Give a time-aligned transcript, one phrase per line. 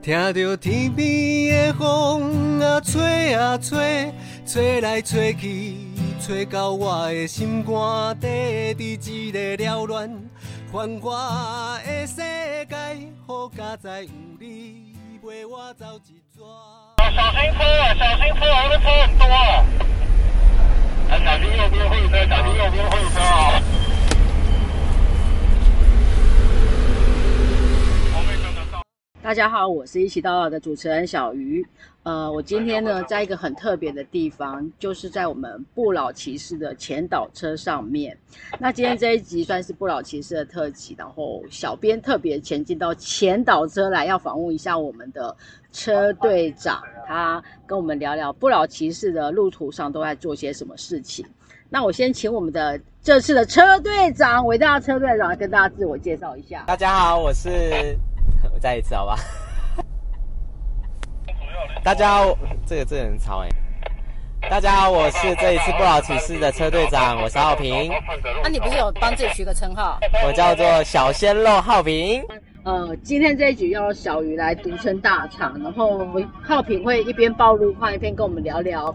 [0.00, 4.12] 听着天边的风啊吹啊吹，
[4.46, 5.76] 吹来吹去，
[6.20, 10.08] 吹到我的心肝底，伫一个缭乱
[10.72, 12.76] 繁华的世界，
[13.26, 16.38] 好佳哉有你陪我走一逝。
[16.98, 17.94] 小心车啊！
[17.98, 19.66] 小心车，后面车很多啊！
[21.10, 23.60] 啊，小心右边会车，小心右边会车啊！
[29.20, 31.66] 大家好，我是一起到老的主持人小鱼。
[32.04, 38.16] 呃，我今天呢，在一个很特别的地方，就是在我们不老骑士的前导车上面。
[38.60, 45.36] 那今天这一集算是不老骑士的特辑，然后小编特别前进到前导车来，要访问一下我们的
[45.72, 51.26] 车队长，他跟我们聊聊不老骑士的路途上都在做些什么事情。
[51.68, 56.64] 那我先请我们的这次的车队长，伟大的车队长，来跟大家自我介绍一下。
[56.68, 57.50] 大家好，我是。
[58.52, 59.16] 我再一次好吧。
[61.82, 63.48] 大家好，这个这个很吵哎。
[64.48, 67.90] 大家好，我是这一次不老骑士的车队长，我是浩平。
[68.42, 69.98] 那你不是有帮自己取个称号？
[70.26, 72.22] 我叫做小鲜肉浩平。
[72.64, 76.06] 呃，今天这一局要小鱼来独撑大场，然后
[76.42, 78.94] 浩平会一边报路况，一边跟我们聊聊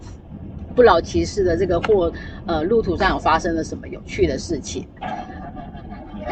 [0.75, 2.11] 不老骑士的这个或
[2.45, 4.87] 呃路途上有发生了什么有趣的事情。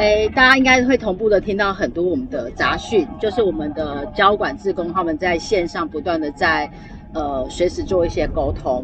[0.02, 6.68] 哎，大家应该会同步的听到很多我们的杂讯，就是我们的交管志工他们在线上不断的在
[7.14, 8.84] 呃随时做一些沟通。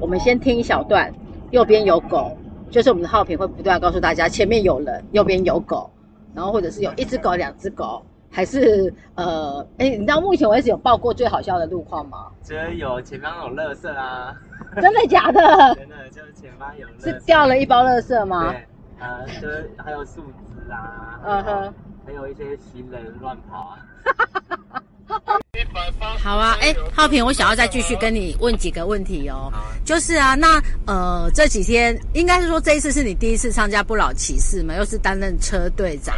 [0.00, 1.12] 我们先听一小段，
[1.50, 2.34] 右边有狗，
[2.70, 5.90] 就是我们的浩平会不断告诉大家前面有人，右边有狗，
[6.34, 12.28] 然后或者是有一只狗、两只狗，还是呃，哎，你知道目前为止有报过最好笑的路况吗？
[12.42, 14.34] 只有前方有垃圾啊！
[14.80, 15.40] 真的假的？
[15.76, 16.88] 真的，就是前方有。
[16.98, 18.54] 是掉了一包垃圾吗？
[19.04, 21.74] 呃，就是还有树枝啊，嗯哼，
[22.06, 23.78] 还有一些行人乱跑啊。
[26.22, 29.52] 好啊，哎，浩平，我想要再继续跟你问几个问题哦。
[29.84, 36.16] 就是啊，那呃这几天应该是说这一次是你第一次参加不老骑士嘛，又是担任车队长，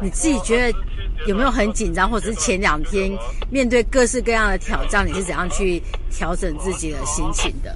[0.00, 0.78] 你自己觉得
[1.26, 3.16] 有没有很紧张，或者是前两天
[3.48, 7.72] 面对各式各样的挑战，你是怎样去调整自己的心情的？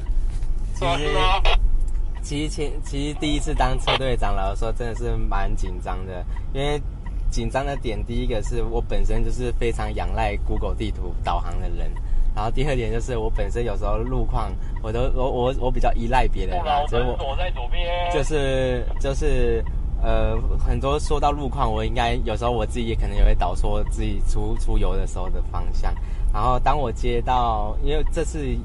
[0.74, 1.14] 其实。
[2.30, 6.24] 其实前其实第一次当车队长，老实说真的是蛮紧张的。
[6.54, 6.80] 因为
[7.28, 11.90] 紧张的点，第一个是我本身就是非常仰赖 Google 地图导航的人，
[12.32, 19.60] 然后第二点就是我本身有时候路况，我都我我我比较依赖别人嘛，所以我躲在左边就是就是
[20.00, 25.92] 呃很多说到路况，我应该有时候我自己也可能也会导错自己出出游的时候的方向。
[26.32, 28.56] 然后当我接到，因为这次。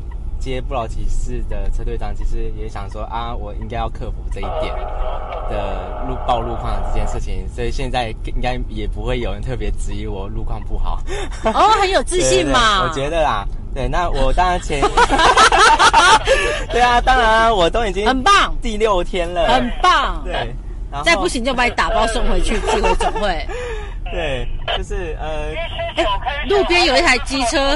[0.45, 4.71] 接不老骑士的车队长，其实也想说啊，我应该要克服这一点
[5.49, 11.01] 的路报路况这件事情，所以现在应该也不会有人特别质疑我路况不好。
[11.45, 12.83] 哦，很有自信嘛？
[12.83, 14.81] 我觉得啦，对，那我当然前，
[16.69, 20.21] 对啊，当然我都已经很棒，第六天了，很棒。
[20.23, 20.53] 对，
[21.03, 23.43] 再不行就把你打包送回去，寄回总会。
[24.13, 25.49] 对，就是呃，
[26.47, 27.75] 路边有一台机车。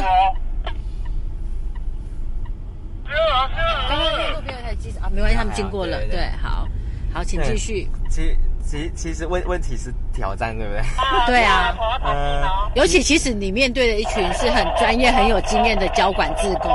[3.87, 6.67] 刚刚路边有台机啊，没关系，他们经过了，对，好，
[7.13, 7.87] 好，请继续。
[8.09, 10.81] 其其其实问问题是挑战，对不对？
[11.25, 12.43] 对啊，呃，
[12.75, 16.71] 尤其其实你面对的一群是很专业、很有经验的交管志工，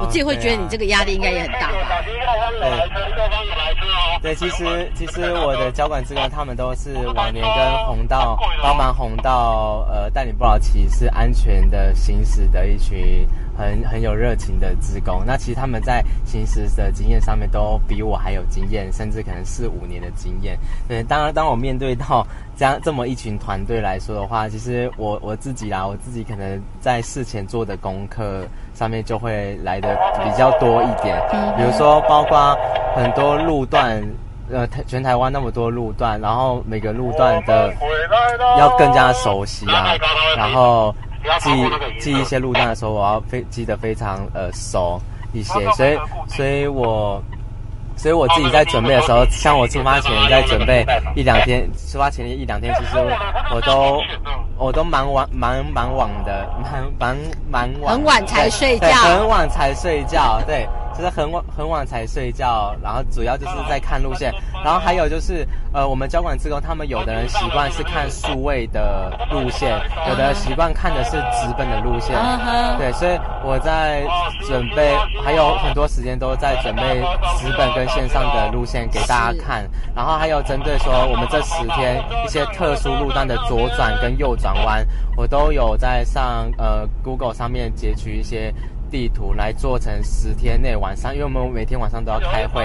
[0.00, 1.74] 我自己会觉得你这个压力应该也很大吧？
[4.22, 13.26] 对，对，其实其实我的交管志工他们都是往年跟红道帮忙红道，呃，带领不老骑士安全的行驶的一群。
[13.56, 20.58] 很很有热情的职工，那其实他们在行驶的经验上面都比我还有经验，甚至可能四五年的经验。
[20.86, 31.16] 对，当然，当我面对到这样这么一群团队来说的话，其实我我自己啦，我自己可能在事前做的功课上面就会来的比较多一点。
[31.56, 32.56] 比如说，包括
[32.94, 34.02] 很多路段，
[34.50, 37.72] 呃，全台湾那么多路段，然后每个路段的
[38.58, 39.94] 要更加熟悉啊，
[40.36, 40.94] 然后。
[41.40, 41.50] 记
[42.00, 45.00] 记一些路段的时候，我要非记得非常呃熟
[45.32, 47.22] 一些，所以所以我
[47.96, 50.84] 所以我自己在准备的时候，像我出发前在准备
[51.14, 52.98] 一两天，出发前一两天，其实
[53.54, 54.02] 我都
[54.58, 57.16] 我都蛮晚蛮蛮晚的，蛮蛮
[57.50, 64.32] 蛮晚，很晚才睡觉，很晚才睡觉，对，就是很晚很晚才睡觉，然后主要就是在看路线，
[64.64, 69.78] 然后还有就是呃，我们交管职工他们有的人习惯是看数位的路线，
[70.08, 72.16] 有的习惯看的是纸本的路线，
[72.78, 74.06] 对，所以我在
[74.46, 77.02] 准备还有很多时间都在准备
[77.38, 88.54] 纸本跟线上的路线给大家看，然后还有针对说我们这十天一些特殊路段的左转跟右转弯，我都有在上呃 Google 上面截取一些。
[88.90, 92.62] 地图来做成十天内晚上，因为我们每天晚上都要开会，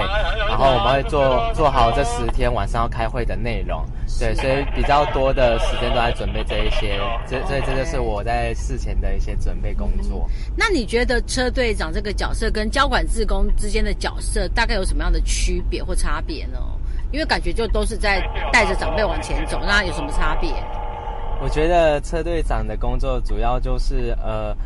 [0.48, 3.84] 然后我们会做做好这十天晚上要开会的内容，
[4.18, 10.28] 对，所以比较多的时间都在准备这一些，这所以这就是我在事前的一些准备工作。
[10.56, 16.58] 那你觉得车队长这个角色跟交管志工之间的角色大概有什么样的区别或差别呢？
[17.10, 20.50] 因为感觉就都是在带着长辈往前走，那有什么差别？
[21.42, 24.56] 我觉得车队长的工作主要就是呃，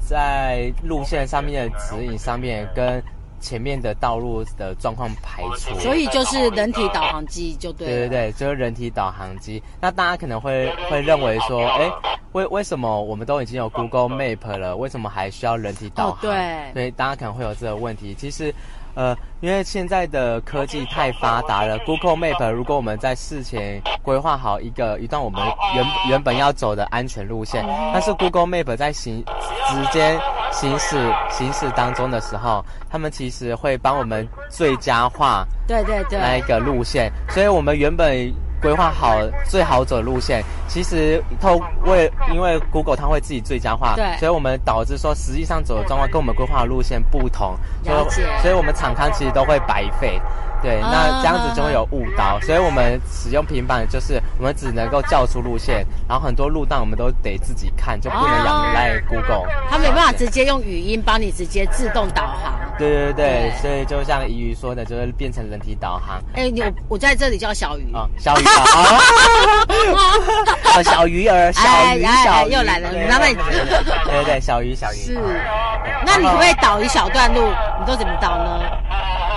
[0.00, 3.02] 在路线上面的指引上面跟
[3.40, 7.88] 前面的道路的状况排除，所以就是人体导航机就对。
[7.88, 9.62] 对对对，就是人体导航机。
[9.80, 11.90] 那大家可能会会认为说，哎，
[12.32, 16.12] 为为什么我们都已经有 Google Map 了，为什么还需要人体导航？
[16.12, 18.14] 哦对所以大家可能会有这个问题。
[18.14, 18.54] 其实，
[18.94, 25.42] 呃，因为现在的科技太发达了，Google Map 如果我们在事前规划好一个一段我们
[25.74, 30.18] 原原本要走的安全路线，但是 Google Map 在行直接
[30.50, 30.96] 行驶
[31.30, 44.16] 行驶当中的时候，他们其实会帮我们最佳化对对对，那一个路线，所以我们原本规划好最好走的路线，其实透为因为 Google 它会自己最佳化，对。
[44.18, 48.22] 所以我们导致说实际上走的状况跟我们规划的路线不同，所了解。
[48.22, 50.20] 以所以我们厂康其实都会白费。
[50.62, 59.48] 对，啊那这样子就会有误导，所以我们使用平板就是我们只能够叫出路线，然后很多路段我们都得自己看，就不能仰赖 Google。
[59.68, 62.69] 他没办法直接用语音帮你直接自动导航。
[62.80, 66.18] 对对对对所以就像怡瑜说的，就是变成人体导航。
[66.34, 67.94] 哎，你我我在这里叫小鱼。
[67.94, 68.64] 啊，小鱼啊，
[70.74, 71.62] 哦 小鱼儿，小
[71.94, 73.26] 鱼，小又来了对那么
[74.06, 75.18] 对对小鱼，小鱼，是，
[76.06, 77.42] 那你可不可以导一小段路？
[77.78, 78.60] 你都怎么导呢？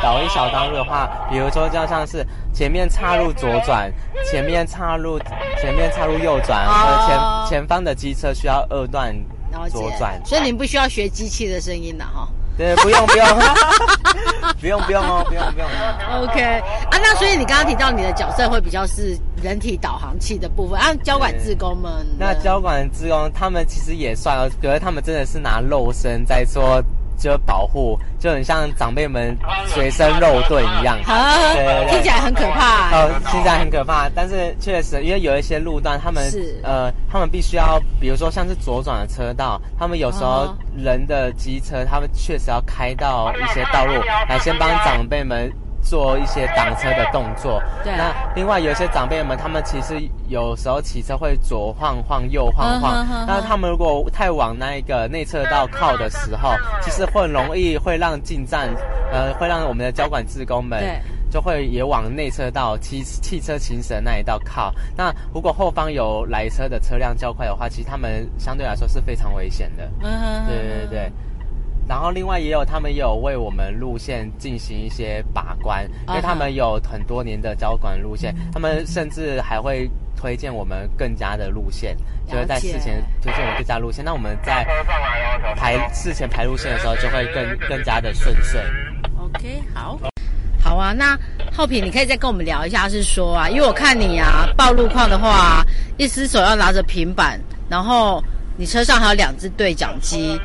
[0.01, 3.91] 导一小段路的话，比如说就像是前面岔路左转，
[4.29, 5.19] 前面岔路
[5.59, 9.13] 前面岔路右转，哦呃前前方的机车需要二段
[9.69, 12.27] 左转，所以你们不需要学机器的声音的哈。
[12.57, 13.27] 对，不用不用，
[14.59, 15.67] 不用 不用哦，不用不用。
[16.23, 26.83] OK 啊，那所以你刚刚提到你的角色会比较是人体导航器的部分，啊，交管职工们，那交管职工他们其实也算了，可是他们真的是拿肉身在做。
[27.17, 29.35] 就保护，就很像长辈们
[29.67, 30.97] 随身肉盾一样。
[31.05, 31.85] 啊对对。
[31.85, 36.59] 对听起来很可怕、哦，听起来很可怕，但是确实，因为有一些路段，他们是。
[36.63, 40.57] 呃，他们必须要，比如说像是左转的车道，他们有时候哦。
[40.75, 43.93] 人的机车，他们确实要开到一些道路
[44.27, 47.61] 来先帮长辈们做一些挡车的动作。
[47.83, 58.69] 对那另外有一些长辈们，他们其实有时候骑车会左晃晃、右晃晃那他们如果太往那一个内侧道靠的时候，其实会容易会让进站，
[59.11, 60.99] 呃，会让我们的交管职工们对
[61.29, 64.73] 就会也往内车道汽汽车行驶的那一道靠。
[64.95, 69.89] 那如果后方有来车的车辆较快的话，其实他们相对来说是非常危险的。
[70.01, 71.11] 嗯对对对。
[71.87, 81.95] 然后另外也有他们也有为我们路线进行一些把关，因为他们有很多年的交管路线，他们甚至还会推荐我们更加的路线，
[82.25, 84.03] 就是在事前推荐我们更加路线。
[84.03, 84.65] 那我们在
[85.55, 88.61] 排事前排路线的时候，就会更更加的顺遂。
[89.19, 89.99] OK，好，
[90.61, 90.93] 好啊。
[90.93, 91.19] 那
[91.51, 95.65] 浩平，你可以再跟我们聊一下，是说啊，因为我看你啊报路况的话，
[95.97, 97.37] 一只手要拿着平板，
[97.69, 98.23] 然后
[98.55, 100.39] 你车上还有两只对讲机，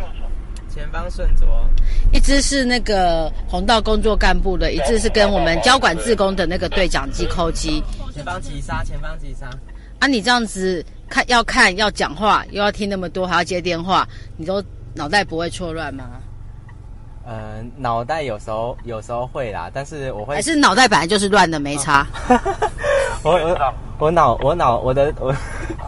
[0.79, 1.69] 前方顺左，
[2.13, 7.83] 一只是那个红道工作干部的，一只是跟我们交管自工的那个对讲机扣机。
[8.15, 9.51] 前方急刹，前方急刹。
[9.99, 14.07] 啊，你这样子看要看要讲话，又要听那么多，还要接电话，
[14.37, 14.63] 你都
[14.95, 16.05] 脑袋不会错乱吗？
[17.27, 22.07] 呃，脑袋有时候有时候会啦，但是我会还是脑袋本来就是乱的，没差？
[23.23, 25.35] 我我我脑我脑我的我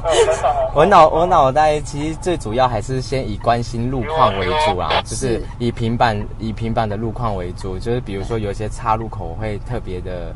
[0.75, 10.35] 我脑我脑袋其实最主要还是先以关心路况为主啊，就是是以平板以平板的路况为主，就是比如说有一些岔路口我会特别的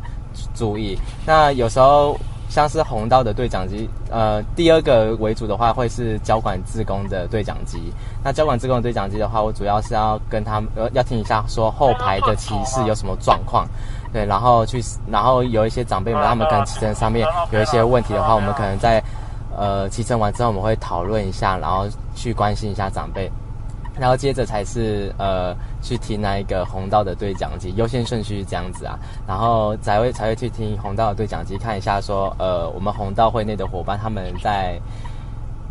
[0.54, 0.96] 注意。
[1.26, 2.16] 那有时候
[2.48, 7.92] 像是红道的对讲机，呃，第二个为主的话会是交管自工的对讲机。
[8.22, 13.66] 那交管自工的对讲机的话，我主要是要跟他们呃要听一下说后排的骑士有什么状况。
[14.14, 14.80] 对，然后去，
[15.10, 19.02] 然后有一些长辈们，他们可能骑乘上面有一些问题的话，我们可能在
[19.56, 23.28] 呃骑乘完之后，我们会讨论一下，然后去关心一下长辈。
[23.98, 34.80] 然后接着才是呃去听那一个红道的对讲机，优先顺序是这样子啊，然后才会才会去听红道的对讲机，看一下说呃我们红道会内的伙伴他们在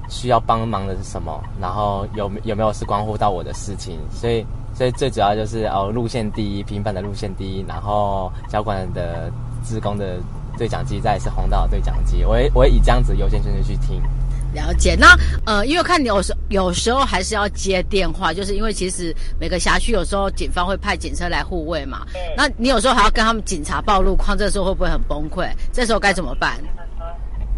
[0.09, 9.31] 需要帮忙的是什么，然后有有没有是关乎到我的事情，所以所以最主要就是哦路线第一，平板的路线第一，然后交管的
[9.63, 10.17] 职工的
[10.57, 14.01] 对讲机，再是红道的对讲机，我会我会以这样子优先顺序去听。
[14.53, 22.05] 了解，那呃，因为看你有时有时候还是要接电话，就是因为其实每个辖区有时候警方会派警车来护卫嘛，
[22.37, 25.49] 那你有时候还要跟他们警察报路况，这时候会不会很崩溃？
[25.71, 26.59] 这时候该怎么办？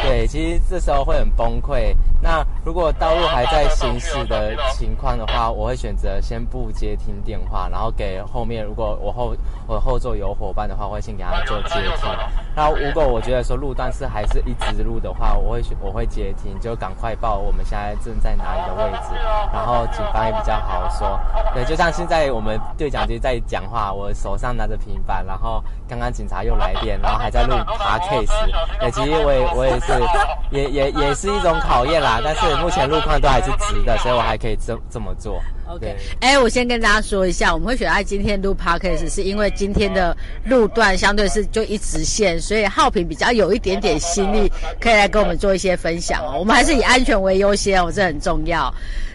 [0.06, 1.96] 对，其实这时候会很崩溃。
[2.22, 9.36] 那如果道路还在行驶的情况的话，我会选择先不接听电话，然后给后面如果我后
[9.68, 12.10] 我后座有伙伴的话，我会先给他做接听。
[12.56, 19.14] 然后如果我觉得说路段是还是一直路的话，我会我会接听，就赶快报我们现在正在哪里的位置，
[19.54, 21.20] 然后警方也比较好说。
[21.54, 28.32] 对，就像现在我们对讲机在讲话，我手上拿着平板，然后刚刚警察又来电，然后还在录爬 case。
[28.80, 29.95] 对，其实我也我也是
[30.52, 32.22] 也也也是一种考验啦。
[32.26, 35.42] 但是目前路况都还是直的，所以我还可以这这么做。
[35.68, 46.38] OK，哎，我先跟大家说一下，我们会选在今天录 Podcast，是因为今天的路段相对是就一直线，所以浩平比较有一点点心力，可以来跟我们做一些分享哦。
[46.38, 48.72] 我们还是以安全为优先哦，这很重要。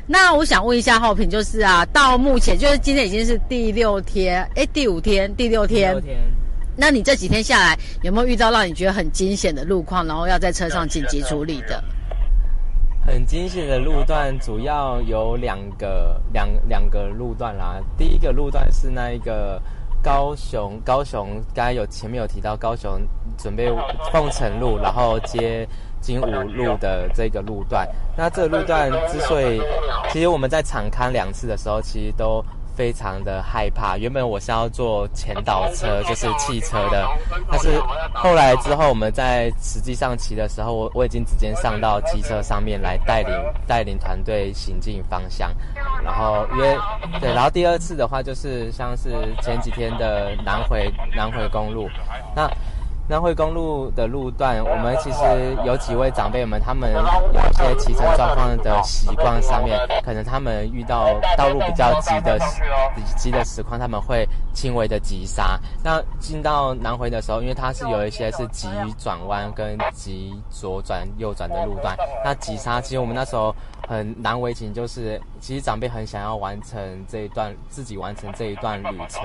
[0.08, 5.92] 那我想问一下浩平，就是啊，到目前就是今天已经是第六天，哎，第五天，第六天。
[5.92, 6.18] 六天。
[6.76, 11.82] 那你这几天下来有没有遇到让你觉得很惊险的路况，然后要在车上紧急处理的？
[13.04, 17.78] 很惊险的路段主要有两个两两个路段啦。
[17.98, 19.60] 第一个路段是那一个
[20.02, 23.00] 高雄高雄，刚才有前面有提到高雄
[23.36, 23.68] 准备
[24.12, 25.68] 凤城路，然后接
[26.00, 27.86] 金武路的这个路段。
[28.16, 29.60] 那这个路段之所以，
[30.12, 32.44] 其实我们在场勘两次的时候，其实都。
[32.80, 33.98] 非常的害怕。
[33.98, 37.06] 原本我是要坐前导车，就是汽车的，
[37.50, 37.78] 但是
[38.14, 43.34] 后来之后我们在实际上骑的时候，我我已经直接上到机车上面来带领
[43.66, 45.54] 带领团队行进方向。
[46.02, 46.74] 然后因为
[47.20, 49.10] 对，然后第二次的话就是像是
[49.42, 51.86] 前几天的南回南回公路，
[52.34, 52.50] 那。
[53.10, 55.18] 南回公路的路段，我们其实
[55.66, 62.38] 有几位长辈们，他们有一些骑车状况的习惯上面，可能他们遇到道路比较急的
[63.16, 64.24] 急的实况，他们会
[64.54, 65.58] 轻微的急刹。
[65.82, 73.52] 那进到南回的时候，因为它是有一些是急转弯跟急左转右转的路段，那急刹其实我们那时候。
[73.90, 79.24] 很难为情，就是其实长辈很想要完成这一段，自己完成这一段旅程，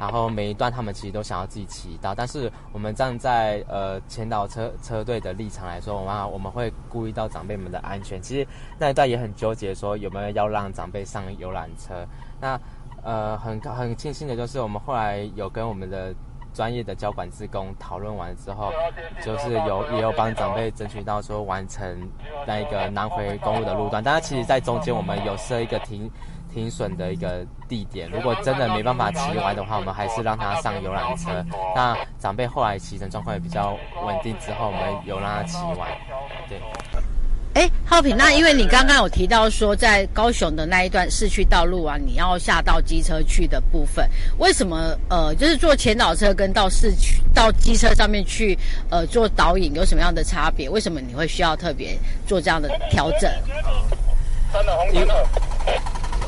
[0.00, 8.20] 然后每一段他们其实都想要自己骑到，但是我们站在呃前导车车队的立场来说，我们我们会顾虑到长辈们的安全。
[8.20, 8.44] 其实
[8.80, 12.04] 那一段也很纠结，说有没有要让长辈上游览车。
[12.40, 12.60] 那
[13.04, 16.12] 呃很很庆幸的就是，我们后来有跟我们的。
[16.52, 18.72] 专业的交管职工讨论完之后，
[19.24, 22.08] 就是有也有帮长辈争取到说完成
[22.46, 26.10] 那一个南回公路的路段，但是其实在中间我们有设一个停
[26.52, 31.44] 停损的一个地点，如果真的没办法骑完的话，我们还是让他上游览车。
[31.74, 35.88] 那长辈后来骑乘状况也比较稳定之后，我们有让他骑完，
[36.48, 36.60] 对。
[37.60, 44.96] 哎，浩平，那因为你刚刚有提到说，在高雄的那一段市区道路啊，你要下到机车去的部分，为什么？
[45.10, 50.70] 呃，就是坐前导车跟到市区到机车上面去，呃，做导引有什么样的差别？
[50.70, 53.30] 为什么你会需要特别做这样的调整？
[54.94, 55.06] 因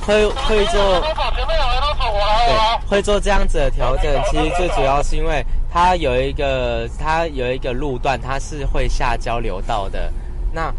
[0.02, 4.22] 会会做对，会做这样子的调整。
[4.30, 10.12] 其实最主要是因为它有一个它有一个路段，它是会下交流道的，
[10.52, 10.70] 那。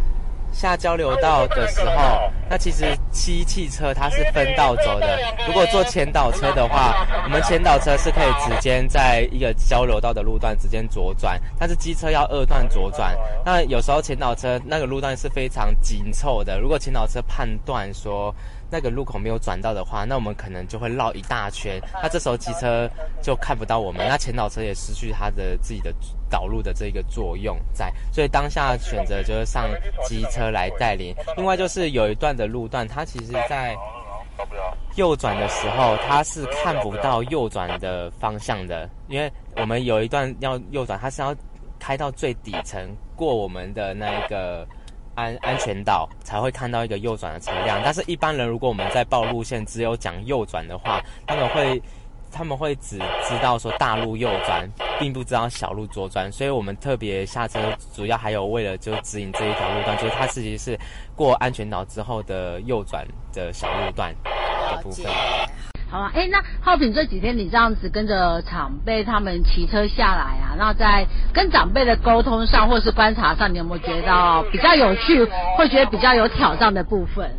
[0.53, 5.19] 下交流道的时候，那其实七汽车它是分道走的。
[5.47, 13.17] 如果坐前导车的话，我们前导车是可以直接在一个交流道的路段直接左转，但是机车要二段左转。
[13.43, 18.33] 那有时候前导车那个路段是非常紧凑的，如果前导车判断说。
[18.73, 22.89] 那个路口没有转到的话，那我们可能就会绕一大圈，那这时候机车
[23.21, 25.93] 就看不到我们，那前导车也失去它的自己的
[26.27, 29.69] 导路的这个作用在，所以当下选择就是上
[30.07, 31.13] 机车来带领。
[31.37, 33.75] 另外就是有一段的路段，它其实在
[34.95, 41.35] 右转的时候，它是看不到右转的方向的，因为我们有一段要右转，它是要
[41.77, 44.67] 开到最底层过我们的那一个。
[45.15, 51.81] 安安全岛才会看到一个右转的车辆，但是一般人如果我们在报路线只有讲右转的话，他们会
[52.31, 54.67] 他们会只知道说大路右转，
[54.99, 57.59] 并不知道小路左转，所以我们特别下车
[57.93, 60.77] 主要还有为了就指引这一条路段，就是它自己是
[61.15, 64.31] 过安全岛之后的右转的小路段的。
[64.83, 65.05] 部分。
[65.93, 75.23] 好啊，哎，那浩平这几天你这样子跟着长辈他们骑车下来啊，那在跟长辈的沟通上或是观察上，你有没有觉得比较有趣，
[75.55, 77.29] 会觉得比较有挑战的部分？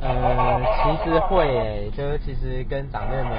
[0.00, 3.32] 呃，其实会诶，就是其实跟长辈们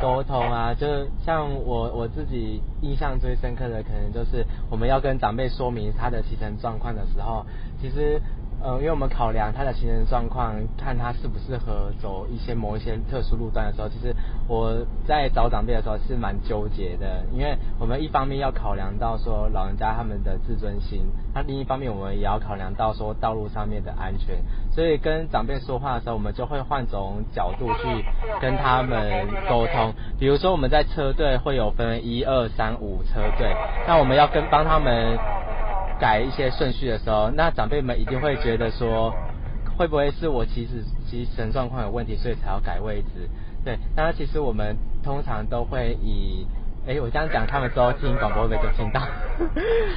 [0.00, 0.86] 沟通啊，就
[1.26, 7.44] 像我我自己印象最深刻的，可能就是我们要跟长辈说明他的骑乘状况的时候，
[7.82, 8.22] 其实。
[8.62, 14.14] 呃，因为我们考量他的行人状况，看他适不适合走一些某一些特殊路段的时候，其实
[14.46, 14.76] 我
[15.06, 17.24] 在找长辈的时候是蛮纠结的。
[17.32, 24.36] 因为我们一方面要考量到说老人家他们的自尊心，那另一方面我们也要考量到说道路上面的安全。
[24.70, 28.04] 所以跟长辈说话的时候，我们就会换种角度去
[28.42, 29.94] 跟他们沟通。
[30.18, 35.18] 比如说我们在车队会有分一二三五车队，那我们要跟帮他们。
[36.00, 39.14] 改一些顺序的时候，那长辈们一定会觉得说，
[39.76, 43.28] 会不会是我其实其实状况有问题，所以才要改位置？
[43.62, 46.46] 对，那其实我们通常都会以，
[46.88, 49.02] 哎，我这样讲，他们都听广播的就听到。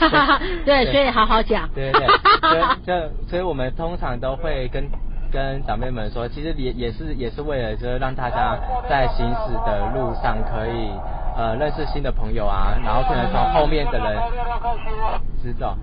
[0.65, 1.69] 对，所以好好讲。
[1.73, 2.01] 对对
[2.41, 4.83] 对，就所以我们通常都会跟
[5.33, 8.55] 跟长辈们说，其实也也是也是为了就是让大家
[8.87, 10.91] 在行驶的路上可以。
[11.35, 14.21] 呃，认识新的朋友啊，然后可能从后面的人
[15.41, 15.75] 知道。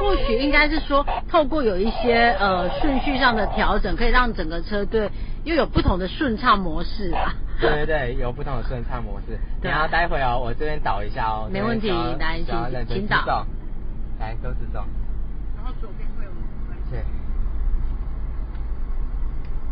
[0.00, 5.08] 或许应该是说，透过有一些呃顺序上的调整，可以让整个车队
[5.44, 7.32] 又有不同的顺畅模式啊。
[7.60, 9.38] 对对对，有不同的顺畅模式。
[9.62, 11.48] 然后待会哦，我这边导一下哦。
[11.48, 13.46] 没问题，来，请请导。
[14.18, 14.82] 来，都自动。
[15.56, 16.30] 然后左边会有。
[16.90, 17.04] 谢。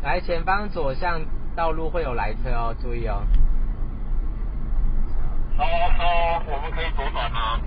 [0.06, 1.20] 来，前方左向
[1.56, 3.24] 道路会有来车哦，注意哦。
[5.58, 5.64] 哦
[5.98, 7.58] 哦，我们可以左转吗？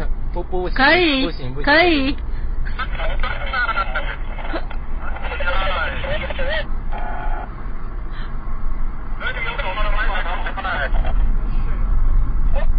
[0.32, 2.16] 不不可以，不行不行，可以。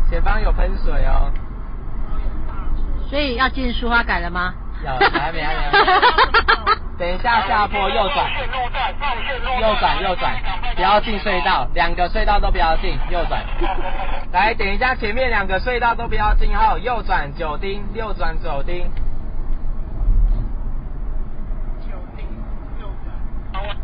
[0.10, 1.31] 前方有喷水哦。
[3.08, 4.55] 所以要进书花改了吗？
[4.84, 5.62] 要，还没还没。
[7.01, 8.31] 等一下下坡右转，
[9.60, 10.39] 右转右转，
[10.75, 13.43] 不要进隧道，两个隧道都不要进，右转。
[14.31, 18.88] 来，等一下前面两个隧道都不要进后，右转九丁，右转九丁。
[21.81, 22.24] 九丁
[22.79, 23.75] 右转。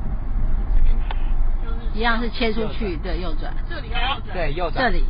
[1.95, 3.51] 一样是切出去，对，右转。
[3.67, 4.31] 这里要右转。
[4.31, 4.83] 对，右转。
[4.83, 5.03] 这里。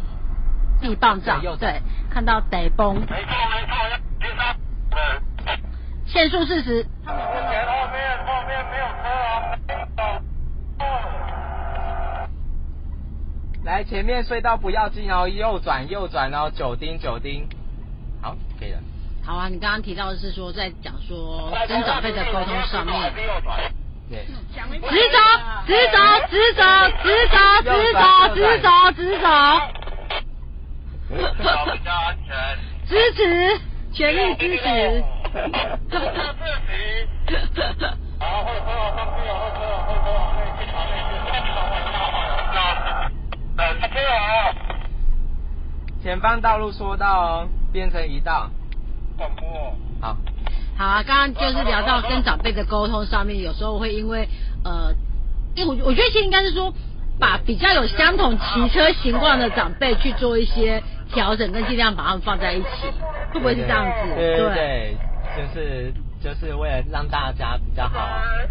[0.80, 1.42] 地棒照。
[1.60, 2.96] 对，看到得崩。
[2.96, 3.18] 没错没
[3.68, 3.76] 错，
[6.08, 6.86] 限速四十。
[7.06, 7.66] 后面
[8.26, 9.04] 后面没有车
[10.80, 10.86] 啊！
[13.66, 17.48] 来，前面隧道不要进哦，右转右转哦，九丁九丁。
[18.22, 18.80] 好，可以了。
[19.26, 23.14] 好啊，你刚刚提到的是说在讲说跟长辈的沟通上面。
[24.10, 24.26] 对。
[24.48, 25.20] 直走
[25.68, 26.00] 直走
[26.32, 26.64] 直走
[27.04, 28.00] 直走直走
[28.34, 29.28] 直走直走。
[32.88, 33.60] 支持，
[33.94, 35.04] 全力支持。
[35.90, 36.72] 这个自己，
[38.20, 43.12] 好，会车哦，上去哦，会车哦，会车哦，内进旁内进，前方会大坏了，
[43.56, 44.18] 等车哦。
[46.02, 48.50] 前方道路说到哦，变成一道。
[49.18, 49.48] 广播。
[50.02, 50.18] 好。
[50.78, 54.28] 好啊，刚刚就是聊到跟长辈的沟通上面，有时候会因为
[54.64, 54.94] 呃，
[55.56, 56.72] 因为我我觉得其实应该是说，
[57.20, 62.68] 把比较有相同骑车习惯的长辈去做一些调整，跟尽量把他们放在一起，
[63.34, 64.16] 会不会是这样子？
[64.16, 64.98] 对对。
[65.38, 68.00] 就是就是为了让大家比较好，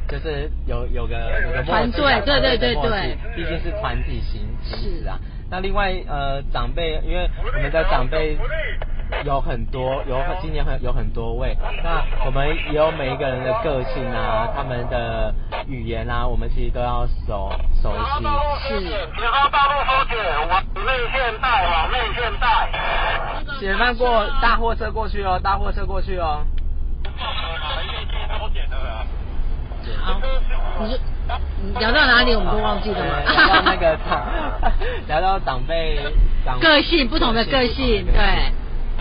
[0.08, 5.18] 就是有有个有个团队，对对对对，毕竟是团体行行驶啊。
[5.50, 8.36] 那另外呃长辈，因为我们的长辈
[9.24, 15.32] 有很多，有今年很有很多位，那我们也有每一个人的个性啊，他们的
[15.68, 18.24] 语言啊，我们其实都要熟熟悉。
[18.68, 18.80] 是。
[18.80, 20.18] 前方道路收紧，
[20.48, 22.68] 往内线带，往内线带。
[23.60, 26.44] 前方过大货车过去哦，大货车过去哦。
[30.00, 30.20] 好，
[30.80, 31.00] 你是
[31.78, 33.20] 聊到哪里我们都忘记了吗？
[33.26, 34.26] 聊到那个长，
[35.08, 35.98] 聊到长辈
[36.44, 38.52] 长 个性不同的个性，对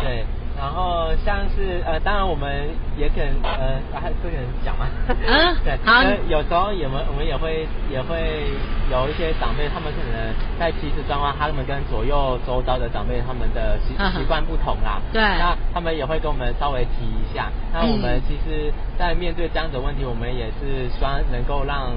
[0.01, 0.25] 对。
[0.57, 4.87] 然后像是呃，当然我们也可能呃，还不能讲嘛？
[5.07, 6.01] 嗯， 对，好。
[6.27, 8.49] 有时候也们我们也会也会
[8.89, 15.01] 有一些长辈，他们可能在其实状况，他们跟左右周遭的长辈他们的习习惯不同啦。
[15.11, 15.21] 对。
[15.21, 17.51] 那他们也会跟我们稍微提一下。
[17.73, 21.91] 那我们其实，在面对这样的问题，我们也是希望能够让。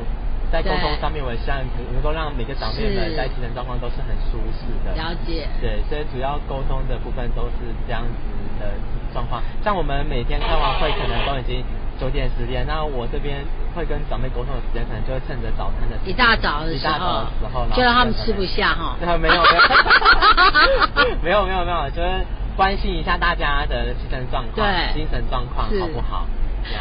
[0.50, 1.58] 在沟通上面，我希望
[1.92, 4.94] 能够让每个长辈们在精神状况都是很舒适的。
[4.96, 5.46] 了解。
[5.60, 8.12] 对，所以主要沟通的部分都是这样子
[8.60, 8.72] 的
[9.12, 9.42] 状况。
[9.62, 11.62] 像我们每天开完会，可能都已经
[12.00, 18.96] 九点十点，那我这边会跟长辈沟通的时间，可能就会趁着早餐的一大早的一时候大早的时候， 就让他们吃不下哈。
[18.98, 19.60] 对，没有没有
[21.22, 22.24] 没有没有 没有，就是
[22.56, 26.26] 关心一下大家的精神状况，精神状况好不好？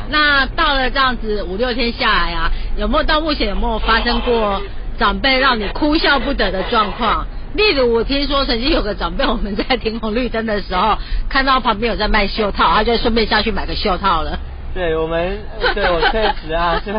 [0.10, 4.62] 那到了这样子五六天下来啊，有没有到目前有没有发生过
[4.98, 7.26] 长辈让你哭笑不得的状况？
[7.54, 10.98] 例如，我听说曾经有个长辈，我们在停红绿灯的时候，
[11.30, 14.38] 看到旁边有在卖袖套，他就顺便下去买个袖套了。
[14.76, 15.40] 对我们，
[15.74, 16.94] 对我确实啊， 就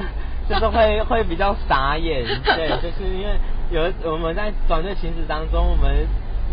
[0.48, 3.38] 就是会会比较傻眼，对， 就是因为
[3.70, 6.06] 有我们在团队行驶当中，我们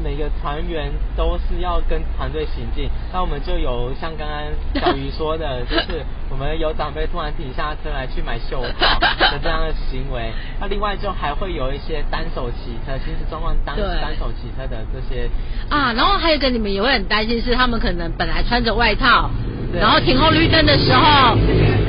[0.04, 13.86] 每个团员都是要跟团队行进，那我们就有像刚刚小鱼说的，就是我们有长辈突然停下车来去买袖套的这样的行为， 那另外就还会有一些单手骑车，其实状况单对。
[14.02, 15.30] 单手骑车的这些
[15.70, 19.30] 啊，然后还有一个你们也会很担心是，他们可能本来穿着外套，
[19.74, 21.38] 然后停红绿灯的时候，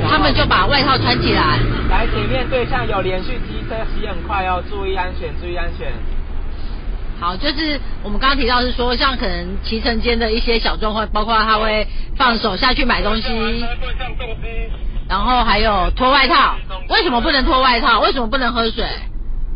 [0.07, 1.57] 他们就把外套穿起来。
[1.89, 5.91] 来，前面对象有连续机车，骑很快哦，注意安全，注意安全。
[7.19, 13.65] 好，就是我们刚刚提到是说，像可能骑乘间的一些小状况，包括他会放手下去买东西，
[15.09, 16.55] 然后还有脱外套。
[16.89, 17.99] 为什么不能脱外套？
[18.01, 18.85] 为什么不能喝水？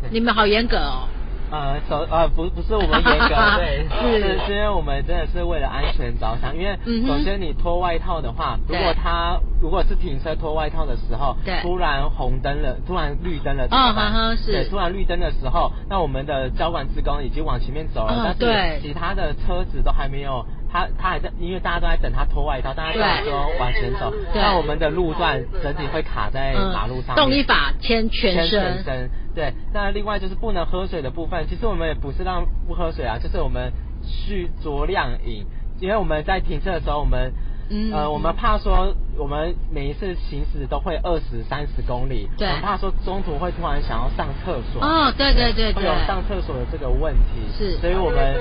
[0.09, 1.07] 你们好严格哦。
[1.51, 4.21] 呃，首呃不不是我们严格， 对，是。
[4.21, 20.45] 是是因为我们真的是为了安全着想，因为首先你脱外套的话，如果他如果是停车脱外套的时候，对突然红灯了，突然绿灯了，怎嗯么办哼哼是对，突然绿灯的时候，那我们的交管职工已经往前面走了，嗯但是其他的车子都还没有。
[20.71, 27.15] 他他还在，因为大家都在等他脱外套，大家都在说往前走，那我们的路段整体会卡在马路上面。
[27.15, 28.61] 动一法牵全牵身。
[28.61, 29.09] 全身。
[29.35, 33.71] 对，那另外就是不能喝水的部分，其实我们也不是让不喝水啊，就是我们
[34.03, 35.45] 去酌量饮，
[35.79, 37.33] 因为我们在停车的时候，我们。
[37.73, 45.91] 嗯呃，我们怕说我们每一次行驶都会二十三十公里，对很怕说中途会突然想要上厕所，哦，对对对对会有。
[46.07, 48.35] 上厕所的这个问题，是所以我们，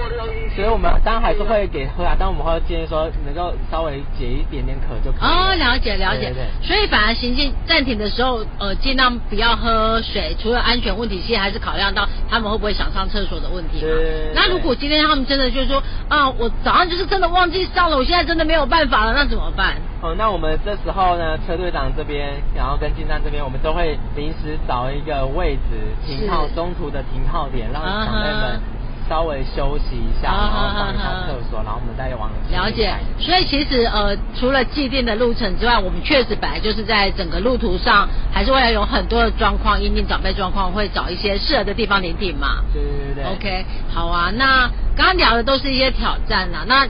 [0.54, 6.66] 所以我们当然还是会给喝啊，但我们会建议说能够稍微解一点点渴就可以哦，了解了解对对对。
[6.66, 14.33] 所以反而行进暂停的时候，呃，尽量不要喝水，除了安全问题，其实还是考量到他们会不会想上厕所的问题嘛对。
[14.35, 19.76] 那如果今天他们真的就是说啊，我早上就是真的忘记上了，我现在真的没有办法了，那怎么办？
[20.02, 28.60] 哦，那我们这时候呢，车队长这边，然后跟进站这边，我们都会临时找一个位置停靠中途的停靠点，让长辈们
[29.06, 42.64] 稍微休息一下，啊然后上一下厕所，然后我们再往前了解，所以其实呃，除了既定的路程之外，我们确实本来就是在整个路途上，还是会有很多的状况，因应长辈状况，会找一些适合的地方停停嘛。
[42.72, 44.30] 对对对对 OK，好啊。
[44.34, 46.86] 那刚刚聊的都是一些挑战啊，那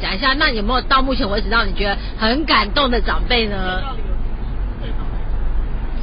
[0.00, 3.82] 讲一下，那有没有到目前为止让你觉得很感动的长辈呢？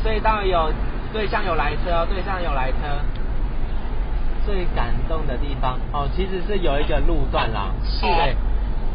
[0.03, 0.71] 隧道有
[1.11, 2.77] 对象有来车哦，对象有来车。
[4.45, 8.33] 最感动的地方哦，其实是有一个路段啦，是对，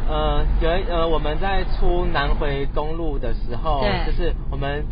[0.09, 4.83] 呃，有一呃我们在出南回公路的时候，就是我们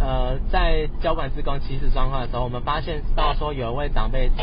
[0.00, 4.34] 呃在交管职工起始状况的时候，我们发现到说有一位长辈骑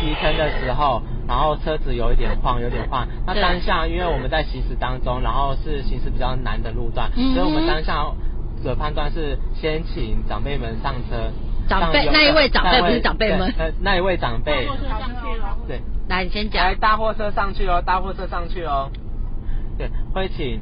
[0.00, 3.06] 骑车的时候，然后车子有一点晃，有点晃。
[3.26, 8.06] 那当下因为我们在行驶当中，然后是行驶比较难的路段，嗯所以我们当下
[8.64, 11.30] 的判断是先请长辈们上车。
[11.68, 14.66] 长辈那一位长辈不是长辈们那一位长辈，
[15.68, 16.74] 对，来，你先讲来。
[16.74, 18.90] 大货车上去哦，大货车上去哦。
[19.78, 20.60] 对，会请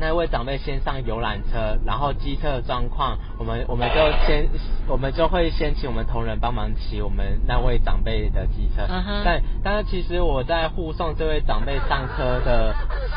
[0.00, 3.94] 那位长辈先上游览车，然后机车的状况，我们我们就
[4.26, 4.48] 先
[4.88, 8.86] 我们就会先请我们同仁帮忙骑我们那位长辈的机车。
[8.88, 12.74] 嗯哼但但是其实我在护送这位长辈上车的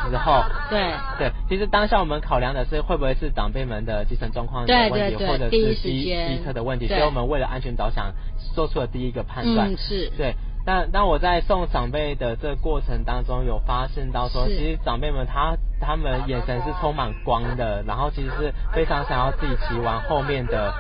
[0.10, 8.14] 时候，对对，其实当下我们考量的是会不会是长辈们的精神状况的对问题，对对或者是机机车的问题，所以我们为了安全着想，
[8.54, 9.72] 做出了第一个判断。
[9.72, 10.36] 嗯是对。
[10.66, 20.74] 但当我在送长辈的这个过程当中，有发现到说，其实长辈们他他们眼神是充满光的，然后其实是非常想要自己骑完后面的，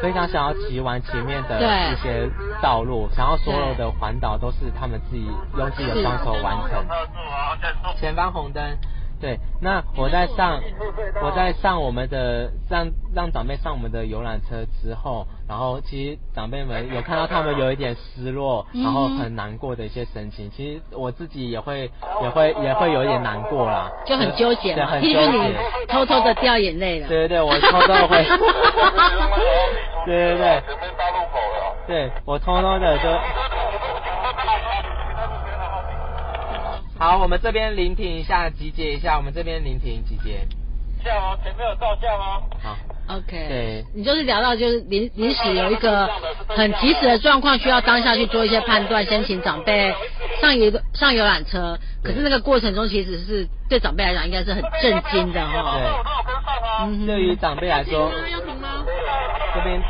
[0.00, 1.60] 非常想要骑完前面的
[1.92, 2.28] 一些
[2.62, 6.84] 道路，想要所有的环岛都是他们自己用自己的双手完成。
[8.00, 8.78] 前方红灯，
[9.20, 10.60] 对，那我在上，
[11.22, 21.90] 我在上我们的让让长辈上我们的游览车之后，然后其实长辈们有看到他们有一点失落，嗯然后很难过的一些神情，其实我自己也会
[22.22, 25.56] 也会也会有一点难过啦，就很纠结对，嘛，很纠结。
[25.88, 27.08] 偷偷的掉眼泪了。
[27.08, 28.22] 对对对，我偷偷会，
[30.04, 30.62] 对 对对。
[31.86, 33.08] 对我偷偷的就。
[36.98, 40.46] 好，我们这边聆听一下，集结一下，我们这边聆听集结。
[41.02, 42.42] 相哦，前面有照相哦。
[42.62, 42.76] 好，
[43.08, 46.06] OK，对你就是聊到就是临临时有一个
[46.48, 49.94] 很及时的状况，需要当下去做一些判断，先请长辈
[50.42, 51.78] 上游上游览车。
[52.04, 56.84] 可是那个过程中其实是对长辈来讲应该是很震惊的哈、对我都有跟上啊。
[56.84, 58.84] 嗯哼对于长辈来说，要停吗？
[59.54, 59.80] 这边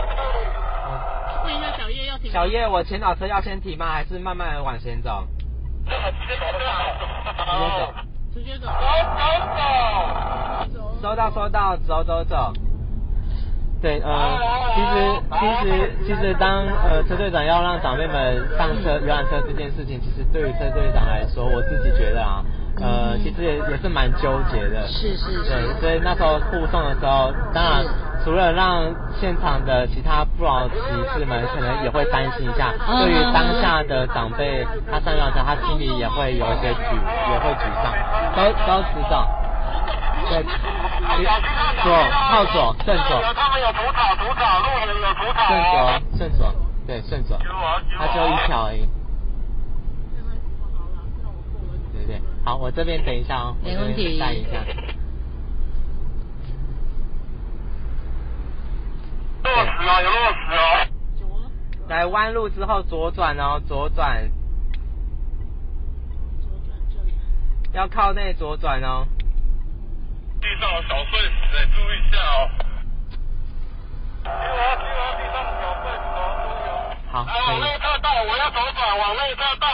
[1.45, 2.31] 问一下小叶要停。
[2.31, 3.91] 小叶，我前导车要先停吗？
[3.91, 5.27] 还是慢慢地往前走？
[5.85, 6.37] 直接
[7.75, 7.93] 走。
[8.33, 8.59] 直接走。
[8.59, 8.67] 直接走。
[8.67, 8.73] 走
[10.69, 10.99] 走走。
[11.03, 12.53] 收到收到，走走走。
[13.81, 14.11] 对，呃，
[14.75, 22.43] 其实其实其实当呃车队长要让长辈们上车游览车这件事情，其实对于车队长来说，我自己觉得啊，
[22.81, 24.85] 呃，其实也也是蛮纠结的。
[24.89, 27.85] 是是对，是，所以那时候护送的时候，当然
[28.25, 28.83] 除了让
[29.21, 30.75] 现场的其他不老骑
[31.15, 36.99] 士们可能也会担心一下，嗯对于当下的长辈，他上游览车，他心里也会有一些沮，
[37.31, 37.95] 也会沮丧。
[38.35, 39.23] 都都知道，
[40.29, 40.45] 对，
[41.83, 41.89] 左
[42.31, 46.01] 靠左，正左，他们有土草，土草，路人有土草顺哦。
[46.11, 46.55] 左，顺左，
[46.87, 47.39] 对，顺左，
[47.97, 48.87] 他就一条而已。
[51.95, 54.59] 对对，好，我这边等一下哦，我这没问题边带一下。
[59.45, 60.87] 落实哦，有落实哦。
[61.89, 64.31] 来弯路之后左转哦，左转，
[67.73, 69.07] 要靠内左转哦。
[70.59, 72.51] 地上有小碎石，注意一下哦。
[74.25, 75.63] 去哦去哦，地上小。
[77.13, 77.57] 好，来往可以。
[77.61, 79.65] 内侧带，我要左转，往内侧带。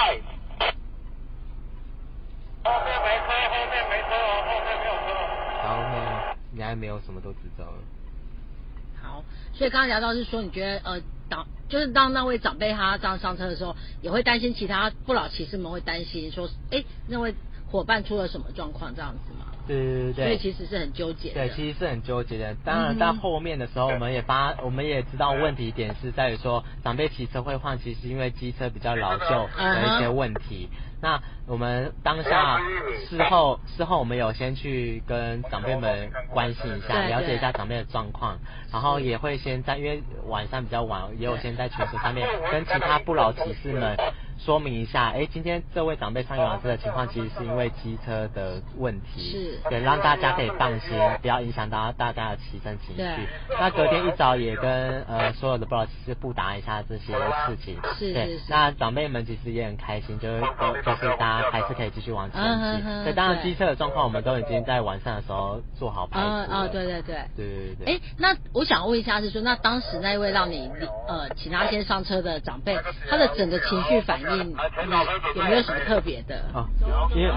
[2.64, 5.24] 后面没车，后面没车哦，后面没有车哦。
[5.64, 7.78] 然后呢，你还没有什么都知道了。
[9.02, 17.34] 好，所以刚刚聊到是说，你觉得呃当就是当那位长辈他这样上车的时候，也会担心其他不老骑士们会担心说，哎，那位
[17.70, 19.46] 伙伴出了什么状况这样子吗？
[19.66, 20.38] 对对对所以。
[20.38, 21.34] 其实是很纠结的。
[21.34, 22.54] 对，其实是很纠结的。
[22.64, 30.68] 当然，到后面的时候，我们也发，我们也知道问题点是在于说，长辈骑车会换，其实因为机车比较老旧的一些问题。
[31.00, 32.58] 那我们当下
[33.08, 38.38] 事后事后，我们有先去跟长辈们关心一下，了解一下长辈的状况，
[38.72, 43.96] 然后也会先在因为晚上比较晚，也有先在群组上面跟其他不老骑士们
[44.38, 50.90] 说明一下，哎，今天这位长辈上游览车的情况，其实是因为机车的问题，是对，让大家可以放心，
[51.22, 53.28] 不要影响到大家的骑乘情对绪。
[53.58, 63.04] 那隔天一早也跟呃所有的不老骑士布达一下这些事情，对是是是那长辈们其实也很开心，就是都就是大家还是可以继续往前骑。
[63.04, 66.56] 对，当然机车的状况我们都已经在晚上的时候做好排除嗯了。
[66.64, 67.14] 哦，对对对。
[67.36, 67.94] 对对对对。
[67.94, 70.70] 哎，那我想问一下，是说，那当时那一位让你
[71.08, 72.76] 呃请他先上车的长辈，
[73.08, 76.44] 他的整个情绪反有没有什么特别的？
[76.54, 76.66] 哦，
[77.14, 77.32] 因为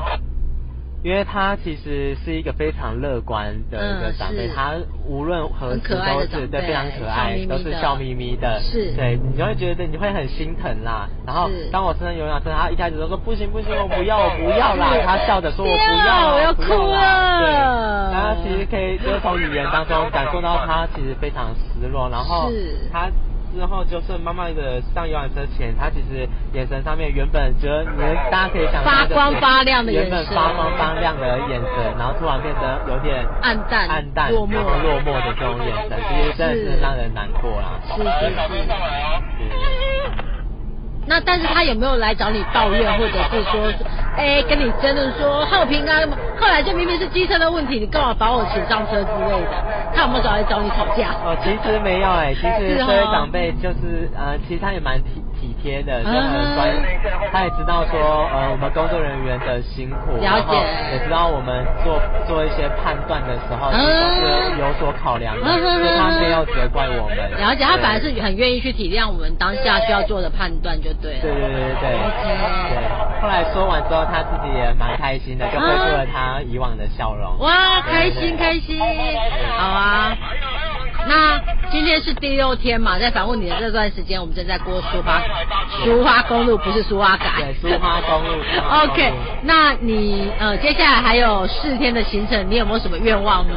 [1.03, 4.53] 因为他其实是一个非常乐观的一个嗯长辈，是。
[4.55, 4.73] 他
[5.05, 8.91] 无论何时都是对非常可爱，都是笑眯眯的，是。
[8.95, 11.07] 对，你会觉得你会很心疼啦。
[11.25, 18.11] 然后当我身上有氧车，他一开始都说不行不行，我不要我不要啦，他笑着说我不要，我要哭了对，了。
[18.11, 22.75] 然后其实可以就是从语言当中感受到他其实非常失落，然后是。
[22.91, 23.07] 他。
[23.57, 30.35] 之后就是慢慢的上游览车前，他其实眼神上面原本觉得你们大家可以想发光发亮的眼原本神。
[30.35, 33.87] 发光发亮的眼神，然后突然变成有点暗淡。
[33.89, 34.53] 暗淡、落寞。
[34.53, 37.81] 然后落寞的这种眼神，其实真的是让人难过啦。
[37.87, 39.96] 是是是。
[41.07, 43.71] 那但是他有没有来找你抱怨，或者是说，
[44.17, 45.95] 哎，跟你争论说浩平啊，
[46.39, 49.63] 后来就明明是机车的问题，你干嘛把我请上车之类的？
[49.95, 51.15] 他有没有找来找你吵架？
[51.23, 56.09] 哦，其实没有哎、其实这位长辈就是呃，其实他也蛮体体贴的，就
[56.55, 56.73] 关，
[57.31, 57.99] 他也知道说
[58.33, 60.53] 呃我们工作人员的辛苦，了解然后
[60.91, 67.17] 也知道我们做做一些判断的时候，是有所考量的，所以他没有责怪我们。
[67.39, 71.21] 了解，他对反而是很愿意去体谅我们当下需要做的判断，就对了。
[71.21, 71.89] 对对对对对
[72.73, 73.21] 对。
[73.21, 77.37] 后来说完之后，他自己也蛮开心的，就恢复了他以往的笑容。
[77.39, 78.79] 哇，开心开心，
[79.57, 80.17] 好啊。
[81.07, 81.39] 那
[81.71, 85.21] 今天是第六天嘛，在访问你的这段时间，我们正在过苏花
[85.83, 87.33] 苏花公路，不是苏花港。
[87.37, 88.43] 对苏花公路
[88.83, 93.53] OK，那你呃接下来还有四天的行程，你有没有什么愿望呢？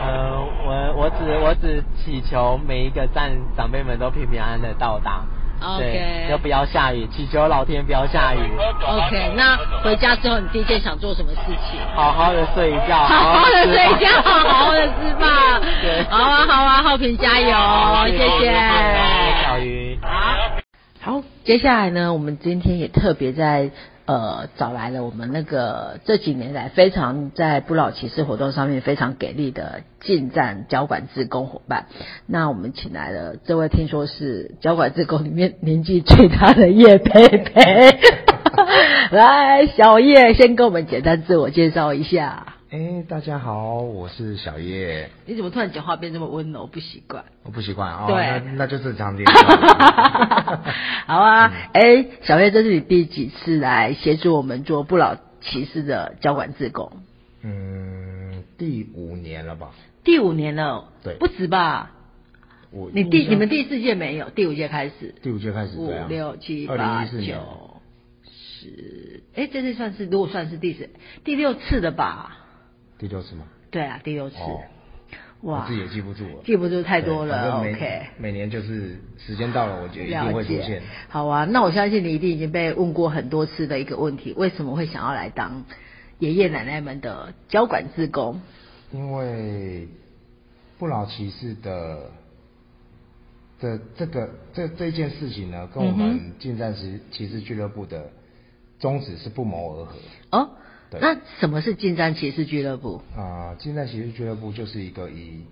[0.00, 5.22] 呃，我我只我只祈求每一个站长辈们都平平安安的到达。
[5.64, 8.38] OK 对，就不要下雨，祈求老天不要下雨
[8.86, 11.38] ，OK，那回家之后你第一件想做什么事
[11.70, 11.80] 情？
[11.94, 15.60] 好好的 睡一觉，好好的吃睡觉，好好的吃饭。
[15.82, 17.48] 对，好啊，好啊，浩平加油，
[18.10, 18.54] 谢谢。
[19.46, 19.98] 小鱼。
[20.02, 23.70] 好，好，接下来呢，我们今天也特别在
[24.06, 31.86] 呃找来了我们那个这几年来非常在不老骑士活动上面非常给力的进站交管志工伙伴。
[32.26, 37.98] 那我们请来了这位，听说是交管志工里面年纪最大的叶培培。
[39.10, 42.46] 来，小叶先跟我们简单自我介绍一下。
[42.74, 45.08] 哎，大家好，我是小叶。
[45.26, 46.66] 你怎么突然讲话变这么温柔？
[46.66, 47.24] 不习惯。
[47.44, 49.24] 我不习惯哦，对那那就正常点。
[51.06, 56.90] 好啊，哎、小叶，这是你第几次来协助我们做不老骑士的交管自工？
[57.42, 59.70] 嗯，第五年了吧？
[60.02, 61.92] 第五年了，对不止吧？
[62.72, 67.80] 我你第你们第四届没有，第五届开始，第五届开始五六七八九
[68.24, 70.90] 十，哎，这次算是如果算是第十
[71.22, 72.38] 第六次的吧？
[73.04, 73.44] 第六次吗？
[73.70, 74.62] 对啊，第六次，哦，
[75.42, 78.00] 我哇自己，也记不住了，记不住太多了，OK。
[78.16, 85.64] 每年就是时间到了，我就一定会出现。，好啊，那我相信你一定已经被问过很多次的一个问题，为什么会想要来当
[86.18, 88.40] 爷爷奶奶们的交管志工？
[88.90, 89.86] 因为
[90.78, 92.10] 不老骑士的
[93.60, 98.10] 的这个这这件事情呢，跟我嗯们近战时骑士俱乐部的
[98.78, 99.96] 宗旨是不谋而合。
[100.30, 100.50] 哦，
[100.98, 101.00] 对。
[101.00, 103.02] 那什么是近战骑士俱乐部？
[103.16, 105.44] 啊，近战骑士俱乐部就是一个以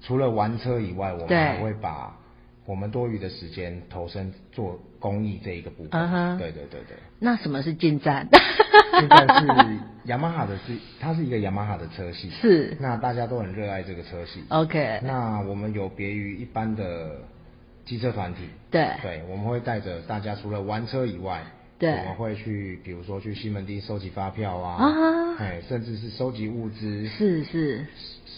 [0.00, 1.36] 除了玩车以外，我们对。
[1.36, 2.16] 还会把
[2.64, 5.90] 我们多余的时间投身做公益这一个部分。
[5.92, 6.38] 嗯哼。
[6.38, 8.28] 对对对对，那什么是近战？
[8.98, 9.46] 近代是
[10.06, 12.76] 雅马哈的是它是一个雅马哈的车系，是。
[12.80, 14.44] 那大家都很热爱这个车系。
[14.48, 17.16] OK，那我们有别于一般的
[17.84, 18.88] 机车团体，对。
[19.02, 21.42] 对，我们会带着大家除了玩车以外，
[21.78, 21.90] 对。
[21.90, 27.86] 我们会去，比如说去西门町收集发票啊，啊哎，甚至是收集物资，是是。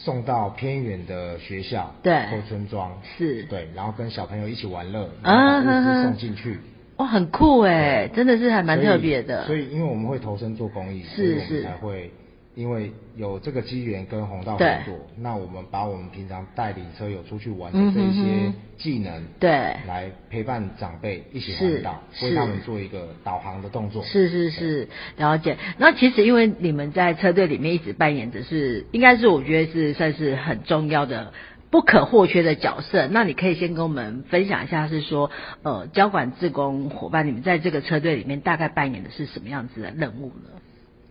[0.05, 2.15] 送到偏远的学校，对。
[2.31, 6.59] 或村庄，是，对，然后跟小朋友一起玩乐，啊然后把物哈哈资送进去，
[6.97, 9.45] 哇，很酷哎，真的是还蛮特别的。
[9.47, 11.55] 所以，因为我们会投身做公益，是所以我是。
[11.55, 12.11] 们才会
[12.59, 19.49] 因为有这个机缘跟红道合作，那我们把我们平常带领车友出去玩嗯的这一些技能，对
[19.87, 24.03] 来陪伴长辈一起是环岛，为他们做一个导航的动作。
[24.03, 25.57] 是是是，了解。
[25.79, 31.33] 那其实因为你们在车队里面一直扮演的是，应该是我觉得是算是很重要的。
[31.71, 35.31] 不可或缺的角色，那你可以先跟我们分享一下，是说，
[35.63, 40.49] 呃，交管志工伙伴，你们在这个车队里面大概扮演的是什么样子的任务呢？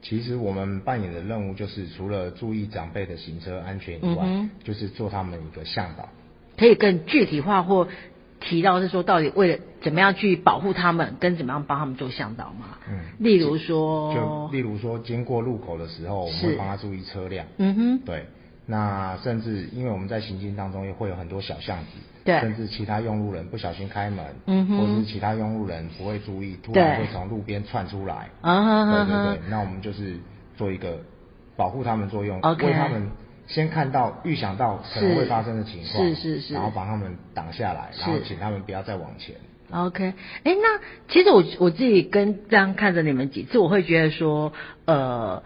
[0.08, 6.08] 其实我们扮演的任务就是除了注意长辈的行车安全以外，嗯就是做他们一个向导。
[6.58, 7.89] 可以更具体化或
[8.39, 12.78] 提到是说，到底为了怎么样去保护他们，跟怎么样帮他们做向导嘛？
[12.89, 17.46] 嗯例如说就，例如说，经过路口的时候，我们会帮他注意车辆。
[17.58, 18.28] 嗯哼，对，
[18.69, 21.88] 那甚至因为我们在行进当中也会有很多小巷子，
[22.25, 22.39] 对。
[22.41, 24.77] 甚至其他用路人不小心开门，嗯哼。
[24.77, 30.17] 或者是其他用路人不会注意，突然会从路边窜出来，啊对对对，那我们就是
[30.58, 30.99] 做一个
[31.56, 33.10] 保护他们作用为他们
[33.47, 36.53] 先看到、预想到可能会发生的情况，是是是。
[36.53, 39.36] 然后把他们挡下来，然后请他们不要再往前。
[39.71, 44.53] OK，哎，那其实我我自己跟这样看着你们几次，我会觉得说，
[44.86, 45.43] 呃，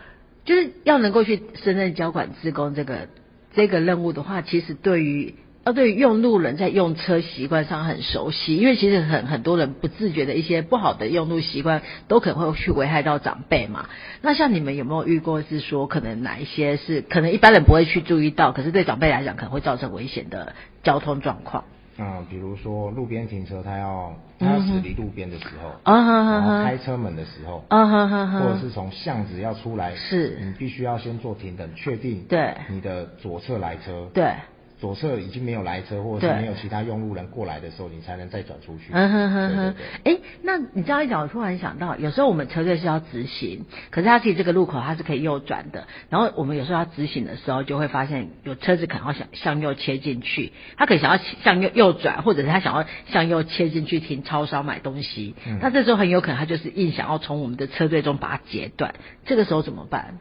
[0.52, 3.08] 就是要能够去胜任交管职工这个
[3.54, 13.88] 这个任务的话，其实对于要对于用路人在用车习惯上很熟悉，因为其实很很多人不自觉的一些不好的用路习惯，都可能会去危害到长辈嘛。
[14.22, 21.64] 那像你们有没有遇过是说，可能哪一些是可能一般人不会去注意到，可是对长辈来讲可能会造成危险的交通状况？
[22.02, 30.40] 嗯，比如说路边停车，他要他要驶离路边的时候，啊哈哈然后哈开车门的时候，啊哈哈哈，或者是从巷子要出来，是。
[30.42, 32.56] 你必须要先做停等，确定对。
[32.70, 34.34] 你的左侧来车，对，
[34.82, 38.86] 左侧已经没有来车，或者是没有其他用路人过来的时候，你才能再转出去。
[38.92, 58.96] 嗯哼哼哼哎，那你这样一讲，我突然想到，有时候我们车队是要直行，可是它其实这个路口它是可以右转的，然后我们有时候要直行的时候，就会发现有车子可能要想向右切进去，他可能想要向右右转，或者是他想要向右切进去停超商买东西，嗯那这时候很有可能他就是硬想要从我们的车队中把它截断，
[59.28, 60.18] 这个时候怎么办？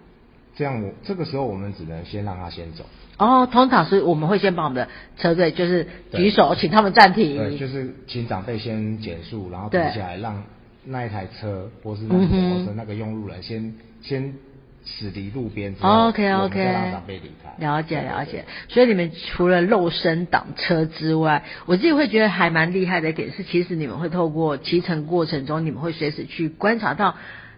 [0.60, 2.84] 这样我这个时候我们只能先让他先走，
[3.16, 10.44] 哦，通常是我们会先把我们的车队就是对举手，请他们暂停对，停，就是请长辈先减速，然后停下来，让
[10.84, 14.34] 那一台车或是那摩托车那个用路人先先
[14.84, 17.54] 驶离路边之后，OK，再让长辈离开。
[17.66, 18.44] 了解了解。
[18.68, 27.14] 所以你们除了肉身挡车之外，我自己会觉得还蛮厉害的一点是，其实你们会透过骑乘过程中，你们会随时去观察到。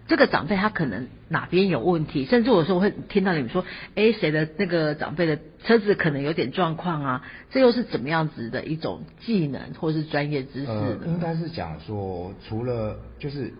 [0.07, 3.65] 这个长辈他可能哪边有问题，甚至有时候会听到你们说，
[3.95, 11.19] 哎，谁的那个长辈的车子可能有点状况啊，这又是怎么样子的一种技能或是专业知识呃，应？
[11.19, 13.53] 该是讲说，除了就是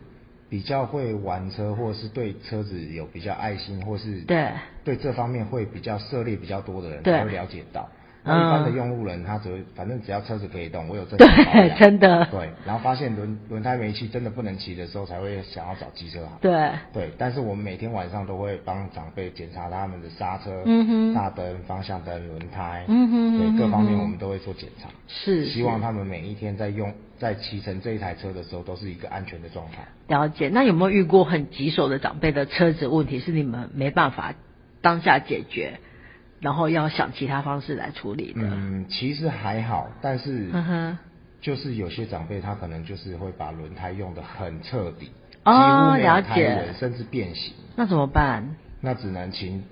[0.50, 4.52] 比较会玩车，或者是对车子有比较爱心，或是对
[4.84, 7.90] 对这方面会比较涉猎比较多的人，对才会了解到。
[8.24, 8.76] 那一般的嗯。
[8.76, 16.38] 用路人，他只会反正只要车子可以动，我有正常保对，真的，对，然后发现轮轮胎没气，真的不能骑的时候，才会想要找机车行。
[16.42, 21.14] 对，对，但是我们每天晚上都会帮长辈检查他们的刹车、嗯哼。
[21.14, 25.46] 大灯、方向灯、轮胎，嗯哼对嗯哼各方面我们都会做检查，是。
[25.46, 29.86] 希望他们每一天在用在骑乘这一台车的时候都是一个安全的状态。
[30.08, 30.50] 了解。
[30.50, 34.34] 那有没有遇过很棘手的长辈的车子问题，是你们没办法
[34.82, 35.80] 当下解决，
[36.44, 38.42] 然后要想其他方式来处理的？
[38.44, 40.50] 嗯，其实还好，但是
[41.40, 45.10] 就是有些长辈他可能就是会把轮胎用的很彻底，
[45.46, 47.54] 哦几乎了解甚至变形。
[47.78, 48.56] 那怎么办？
[48.82, 49.64] 那只能请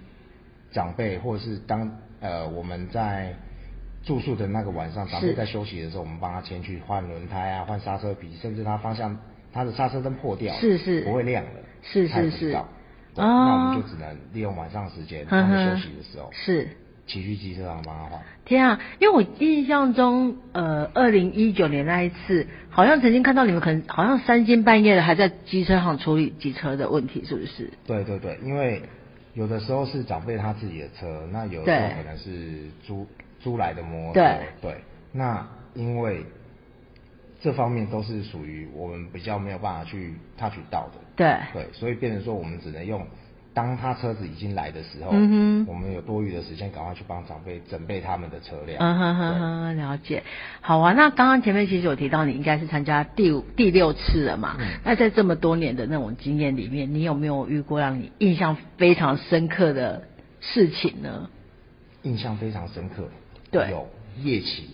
[0.71, 1.91] 长辈，或者是当
[2.21, 3.35] 呃我们在
[4.05, 9.17] 住宿的那个晚上，长辈在休息的时候，我们帮他前去换轮胎啊，换刹车皮，甚至他方向
[9.51, 11.51] 他的刹车灯破掉了，是是不会亮了，
[11.83, 12.57] 是是是
[13.15, 16.67] 对哦那我们就只能利用晚上时间，他呵们休息的时候，是。
[17.07, 18.21] 骑去机车上帮他换。
[18.45, 18.79] 天啊！
[18.99, 27.69] 因为我印象中，呃，二零一九年那一次，好像曾经看到你们可能好像三更半夜的还在机车行处理机车的问题，是不是？
[27.85, 28.81] 对对对，因为
[29.33, 33.05] 有的时候是长辈他自己的车，那有的时候可能是租
[33.41, 34.23] 租来的摩托
[34.61, 34.75] 对，
[35.11, 36.23] 那因为
[37.41, 43.05] 这方面都是属于我们比较没有办法去 touch 到的，对对，所以变成说我们只能用。
[43.53, 48.77] 当他车子已经来的时候，嗯哼我们有多余的时间，赶快去帮长辈准备他们的车辆。
[48.79, 50.23] 嗯哼哼哼，了解。
[50.61, 54.55] 好啊，那刚刚前面其实有提到你应该是参加第五第六次了嘛？
[54.57, 60.01] 嗯那在这么多年的那种经验里面，你有没有遇过让你印象非常深刻的
[60.39, 61.29] 事情呢？
[62.03, 63.09] 印象非常深刻。
[63.51, 63.85] 对有
[64.23, 64.69] 夜骑，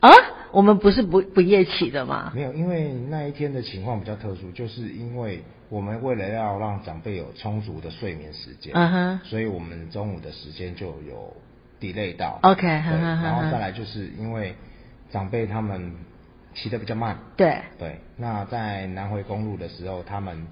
[0.00, 0.10] 啊，
[0.54, 2.32] 我们不是不不夜起的吗？
[2.34, 9.20] 没有，因为那一天的情况比较特殊，就是因为我们为了要让长辈有充足的睡眠时间，嗯哼。
[9.24, 11.36] 所以我们中午的时间就有
[11.80, 12.38] delay 到。
[12.42, 14.54] OK，对，然后再来就是因为
[15.10, 15.92] 长辈他们
[16.54, 20.46] 骑的比较慢，对，对，那在南回公路的时候，他们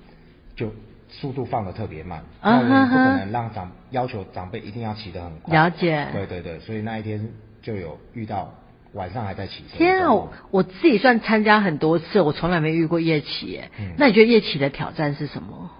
[0.56, 0.72] 就
[1.08, 5.54] 速度放的特别慢，嗯那我们不可能让长要求长辈一定要骑得很快。
[5.54, 6.08] 了解。
[6.12, 7.28] 对对对，所以那一天
[7.62, 8.52] 就有遇到
[8.94, 9.78] 晚上还在骑车。
[9.78, 13.70] 天啊，我我自己算参加很多次，我从来没遇过夜骑耶。
[13.78, 15.70] 嗯那你觉得夜骑的挑战是什么？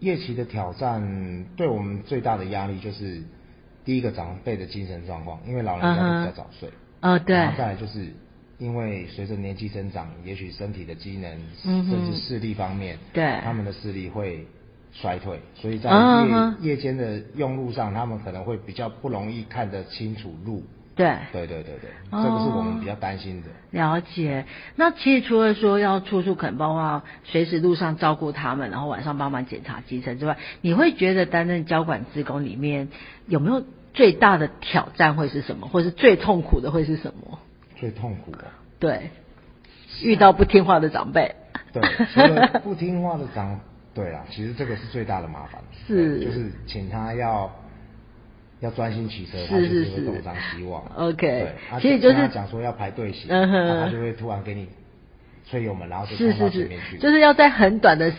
[0.00, 3.22] 夜骑的挑战对我们最大的压力就是
[3.84, 6.68] 第一个长辈的精神状况，因为老人家都比较早睡，
[7.00, 8.12] 呃，对，然后再来就是
[8.58, 11.30] 因为随着年纪增长，也许身体的机能、
[11.64, 14.44] 嗯甚至视力方面，对他们的视力会
[14.92, 20.64] 衰退，所以在夜、夜间的用路上，他们可能会比较不容易看得清楚路。
[20.94, 23.48] 对，对对对对，哦这个是我们比较担心的。
[23.70, 24.44] 了解。
[24.76, 32.88] 那其实除了说要处处可能包括随时路上照顾他们，然后晚上帮忙检查机车之外，你会觉得担任交管职工里面
[33.26, 33.64] 有没有
[33.94, 37.38] 最大的挑战会是什么，或是最痛苦的会是什么？
[37.76, 38.44] 最痛苦的，
[38.78, 39.10] 对，
[40.02, 41.34] 遇到不听话的长辈。
[41.72, 41.82] 对，
[42.12, 43.58] 除了不听话的长，
[43.94, 45.60] 对啊，其实这个是最大的麻烦。
[45.86, 47.50] 是就是请他要
[48.62, 50.82] 要专心骑车，他就是东张西望。
[50.96, 54.68] OK，对，啊其实就是讲说要排队行，嗯哼那他就会突然给你
[55.50, 56.96] 吹油门，然后就是冲是是到前面去。
[56.98, 58.16] 就是要在很短的时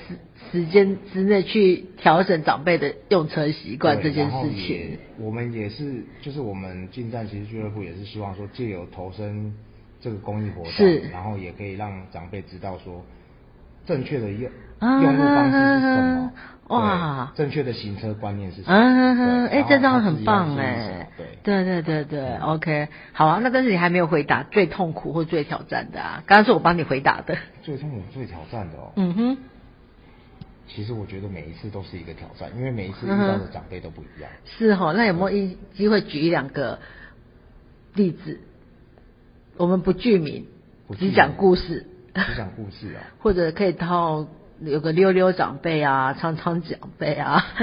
[0.51, 4.99] 时间之内去调整长辈的用车习惯这件事情。
[5.17, 9.51] 我们也是，就是我们进站其实俱乐部也是希望说，借由投身
[10.01, 13.01] 这个公益活动，是然后也可以让长辈知道说，
[13.85, 16.31] 正确的用啊用路方式是什么，
[16.67, 17.31] 哇。
[17.35, 21.27] 正确的行车观念是什么，嗯哼哼，哎，这张很棒哎，对。
[21.43, 28.91] 对对对对，OK，好啊，那但是你还没有回答最痛苦或最挑战的啊，刚刚是我帮你回答的，最痛苦、最挑战的哦。
[28.95, 29.37] 嗯哼，
[30.67, 34.31] 其实我觉得每一次都是一个挑战，因为每一次遇到的长辈都不一样。
[34.45, 36.79] 是哈，那有没有一机会举一两个
[37.93, 38.39] 例子？
[39.57, 40.47] 我们不具名，
[40.87, 41.11] 不具名。
[41.11, 41.85] 只讲故事，
[42.15, 44.25] 只讲故事啊， 或者可以套
[44.65, 47.43] 有个溜溜长辈啊，苍苍长辈啊。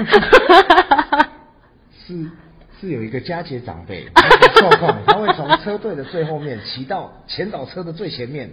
[2.05, 2.29] 是
[2.79, 8.49] 是有一个佳节长辈，他很受控，他会从车队的最后面骑到前导车的最前面，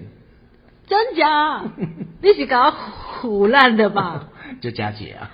[0.86, 1.62] 真假？
[2.20, 4.28] 你是搞胡烂的吧？
[4.61, 5.30] 就佳姐啊。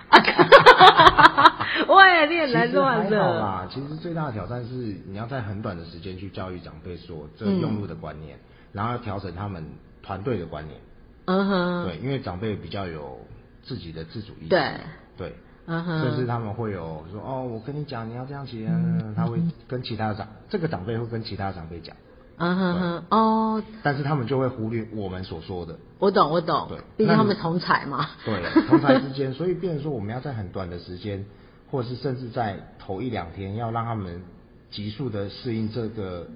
[1.89, 3.39] 喂，你也其来实还好乱的。
[3.41, 4.73] 啦，其实最大的挑战是
[5.07, 8.39] 你要在很短的时间去教育长辈说这嗯用路的观念，
[8.73, 9.65] 然后要调整他们
[10.03, 10.81] 团队的观念。
[11.27, 13.19] 嗯哼，对，因为长辈比较有
[13.63, 14.49] 自己的自主意识。
[14.49, 14.73] 对。
[15.17, 15.35] 对。
[15.67, 19.15] 嗯哼，甚至他们会有说哦，我跟你讲，你要这样写，嗯。
[19.17, 21.97] 他会跟其他的长这个长辈会跟其他长辈讲，
[22.37, 25.79] 嗯哼哼，哦，但是他们就会忽略我们所说的。
[25.99, 26.67] 我懂我懂。
[26.69, 28.07] 对，毕竟他们同才嘛。
[28.27, 31.25] 对，同才之间，所以变成说我们要在很短的时间，
[31.71, 34.23] 或者是甚至在头一两天，要让他们
[34.71, 36.27] 急速的适应这个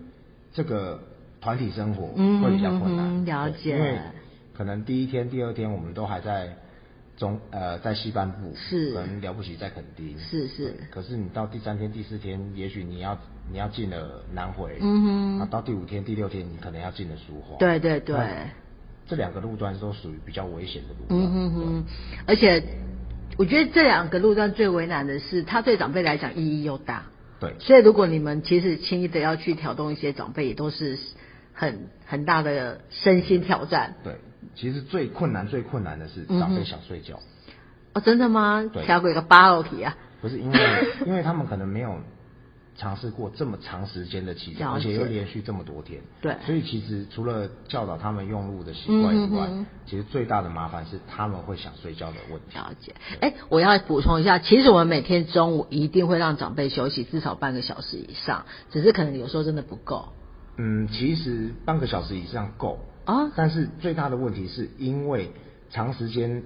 [0.55, 0.99] 这个
[1.43, 3.26] 团体生活，嗯会比较困难。
[3.26, 3.76] 了解。
[3.76, 3.99] 因为
[4.59, 6.56] 可能第一天、第二天我们都还在
[7.16, 8.92] 中呃在西半部，是。
[8.92, 10.74] 可能了不起在垦丁，是是。
[10.90, 13.16] 可是你到第三天、第四天，也许你要
[13.52, 15.38] 你要进了南回，嗯哼。
[15.38, 18.16] 啊到第五天、第六天，你可能要进了苏花，对对对，
[19.06, 21.84] 这两个路段都属于比较危险的路段，嗯哼哼，
[22.26, 22.61] 而且
[23.36, 27.04] 我觉得这两个路段最为难的是，它对长辈来讲意义又大。
[27.38, 27.54] 对。
[27.61, 30.98] 所以如果你们其实轻易的要去挑动一些长辈，也都是
[31.52, 33.94] 很很大的身心挑战。
[34.02, 34.16] 对，
[34.55, 37.18] 其实最困难、最困难的是长辈想睡觉，
[37.95, 38.64] 哦，真的吗？
[38.72, 39.97] 对调过一个八楼体啊。
[40.20, 40.59] 不是因为
[41.07, 41.97] 因为他们可能没有
[42.76, 49.49] 尝试过这么长时间的骑车，了解而且又连续这么多天，对所以其实除了教导他们用路的习惯以外，
[49.86, 52.57] 其实最大的麻烦是他们会想睡觉的问题。
[52.57, 52.95] 了解。
[53.20, 60.09] 哎，我要补充一下，其实我们每天中午一定会让长辈休息至少半个小时以上，只是可能有时候真的不够
[60.57, 63.32] 嗯，其实半个小时以上够啊。
[63.34, 65.30] 但是最大的问题是因为
[65.70, 66.42] 长时间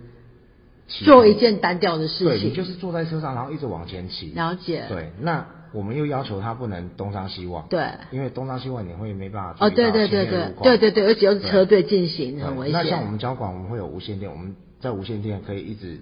[0.86, 4.30] 做一件单调的事对，情，你就是坐在车上，然后一直往前骑。
[4.32, 4.84] 了解。
[4.88, 7.66] 对，那我们又要求他不能东张西望。
[7.68, 13.10] 对因为东张西望你会没办法哦，对对对对对对对，而且又是车队进行，很危险那像我。
[13.10, 16.00] 们交管，我们会有无线电，我们在无线电可以一直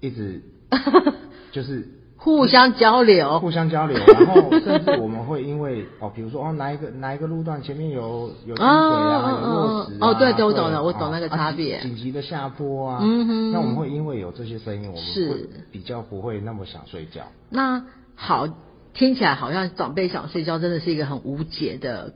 [0.00, 0.42] 一直
[1.52, 11.80] 就是互相交流，互相交流， 然后甚至我们会因为哦，比如说哦哪一个哪一个路段前面有有积水啊，哦有落石啊，哦对对我懂了我懂哦那个啊差别。
[11.80, 13.52] 紧紧急的下坡啊，嗯哼。
[13.52, 15.48] 那我们会因为有这些声音，我们是。
[15.70, 17.22] 比较不会那么想睡觉。
[17.50, 18.48] 那好，
[18.94, 22.14] 听起来好像长辈想睡觉真的是一个很无解的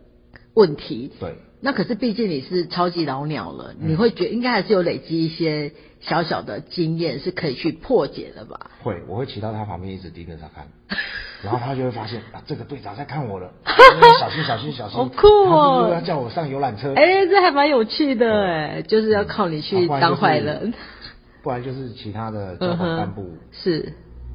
[0.55, 1.13] 问题。
[1.21, 3.91] 对，那可是毕竟你是超级老鸟了，嗯。
[3.91, 8.71] 你会觉得应该还是有累积一些小小的经验是可以去破解的吧？
[8.83, 10.67] 会，我会骑到他旁边一直盯着他看，
[11.45, 13.51] 然后他就会发现啊，这个队长在看我了，
[14.19, 15.87] 小心小心小心，好酷哦。
[15.89, 20.75] 他要叫我上游览车，哎、这还蛮有趣的哎，就是要靠你啊去当不就是坏人。
[21.43, 23.93] 不然就是其他的交嗯哼管干部是。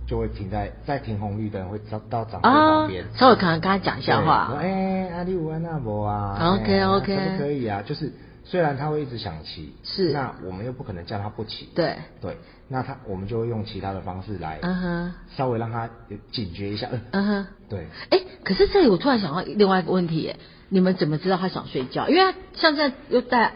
[0.08, 4.54] 就会停在在停红绿灯，会到到长辈啊旁边，，稍微可能跟他讲笑话。
[4.62, 7.82] 哎，阿里乌安纳博啊？OK，哎 OK 可不可以啊？
[7.84, 8.14] 就是
[8.46, 12.38] 虽然他会一直想骑，是那我们又不可能叫他不骑，对，对，
[12.70, 15.90] 那他我们就会用其他的方式来嗯哼，稍微让他
[16.32, 17.48] 警觉一下，呃嗯哼。
[17.68, 17.88] 对。
[18.12, 20.38] 哎，可是这里我突然想到另外一个问题，哎，
[20.70, 22.08] 你们怎么知道他想睡觉？
[22.08, 23.54] 因为他像现在又戴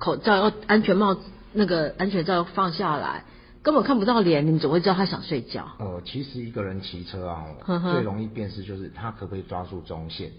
[0.00, 1.16] 口罩，又安全帽，
[1.52, 3.22] 那个安全罩又放下来，
[3.62, 5.68] 根本看不到脸，你们怎么会知道他想睡觉？
[5.78, 10.32] 呃，其实一个人骑车啊呵，呵最容易辨识就是他可不可以抓住中线。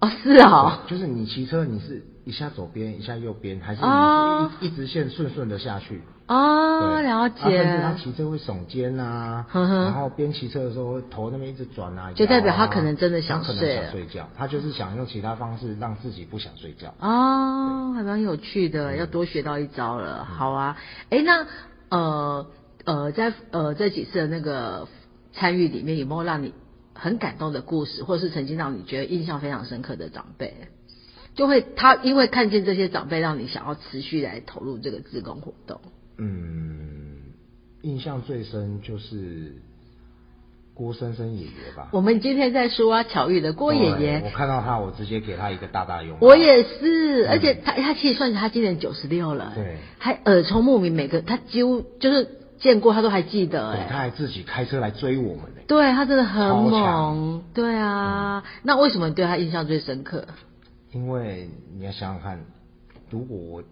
[0.00, 3.80] 哦，是啊、对就是你骑车，你是一下左边，一下右边，还是
[4.60, 6.02] 一一直线顺顺的下去？
[6.26, 7.02] 哦，对。
[7.02, 16.92] 了啊甚至他解，骑车会耸肩啊，呵呵然后边骑车的时候头那边一直转啊，就代表他可能真的想他可能睡想睡觉，他就是想用其他方式让自己不想睡觉。
[17.00, 18.98] 哦，还蛮有趣的，嗯。
[18.98, 20.26] 要多学到一招了。
[20.26, 20.76] 好啊，
[21.08, 21.46] 哎，那
[21.88, 22.46] 呃
[22.84, 24.86] 呃，在呃这几次的那个
[25.32, 26.52] 参与里面，有没有让你
[26.92, 30.54] 很感动的故事，或是曾经让你觉得印象非常深刻的长辈？
[31.38, 35.80] 就会他因为看见这些长辈，让你想要持续来投入这个自工活动。
[36.18, 37.32] 嗯，
[37.82, 39.54] 印象最深就是
[40.74, 41.90] 郭生生爷爷吧。
[41.92, 46.26] 我们今天在说啊，巧遇的郭爷对爷我，看到他，我直接给他一个大大拥抱。
[46.26, 52.28] 我也是，嗯而且他他其实算是他今年九十六了，对还耳聪目明，每个他几乎就是
[52.58, 55.60] 见过他都还记得，对，哎，他还自己开车来追我们呢。
[55.68, 58.42] 对他真的很猛强，对啊。
[58.64, 60.26] 那为什么你对他印象最深刻？
[60.92, 62.44] 因为你要想想看，
[63.10, 63.62] 如果我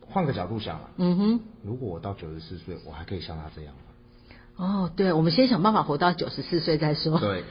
[0.00, 3.80] 换个角度想了，嗯哼，如果我到九十四岁，我还可以像他这样吗？
[4.56, 7.18] 哦，对，我们先想办法活到九十四岁再说。
[7.20, 7.44] 对，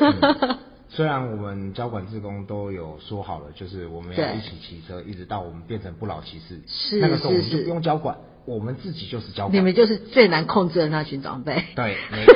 [0.00, 0.58] 嗯
[0.90, 9.56] 虽然我们交管志工都有说好了，就是我们要一起骑车，一直到我们变成不老骑士，是那个时候我们是就是不用交管，我们自己就是交管。
[9.56, 11.64] 你们就是最难控制的那群长辈。
[11.76, 12.34] 对，没错，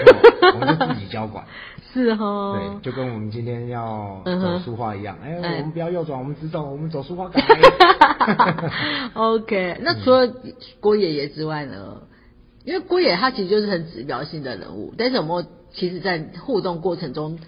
[0.55, 1.45] 我们就自己交管。
[1.95, 7.31] 是哦对，，就跟我们今天要嗯走书画一样，哎、哎我们不要右转，我们直走，我们走书画
[9.15, 10.35] OK，那除了
[10.81, 12.03] 郭爷爷之外呢？
[12.65, 17.39] 因为郭爷爷他其实就是很指标性的人物，但是有没有其实在互动过程中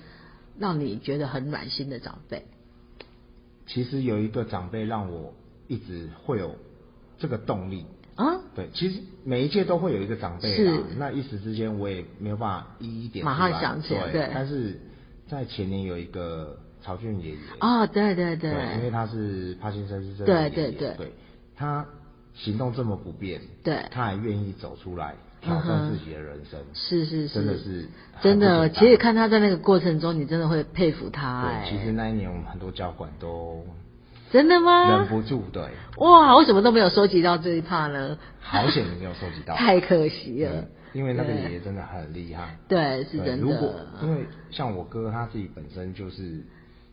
[0.59, 2.44] 让你觉得很暖心的长辈？
[3.66, 5.34] 其实有一个长辈让我
[5.66, 6.55] 一直会有
[7.18, 7.86] 这个动力。
[8.16, 10.64] 啊，对，其实每一届都会有一个长辈是。
[10.64, 14.80] 啦，那一时之间我也没有办法一一点马上想起来对对，但是
[15.28, 17.38] 在前年有一个曹俊爷爷。
[17.60, 20.96] 哦，对对对，因为他是帕金森氏症对的爷爷对对。
[20.96, 21.12] 对，
[21.54, 21.84] 他
[22.34, 23.84] 行动这么不便，对。
[23.90, 27.88] 他还愿意走出来挑战自己的人生，是是是，真的是
[28.22, 28.70] 真的。
[28.70, 31.42] 其实看他在那个过程中，你真的会佩服他。
[31.42, 31.68] 哎。
[31.68, 33.62] 对，其实那一年我们很多交管都
[34.31, 34.99] 真的吗？
[34.99, 35.62] 忍不住，对，
[35.99, 38.18] 哇，我什么都没有收集到这一趴呢？
[38.41, 40.68] 好险你没有收集到， 太可惜了对。
[40.93, 43.74] 因为那个对爷爷真的很厉害，对，是真的如果。
[44.03, 46.43] 因为像我哥他自己本身就是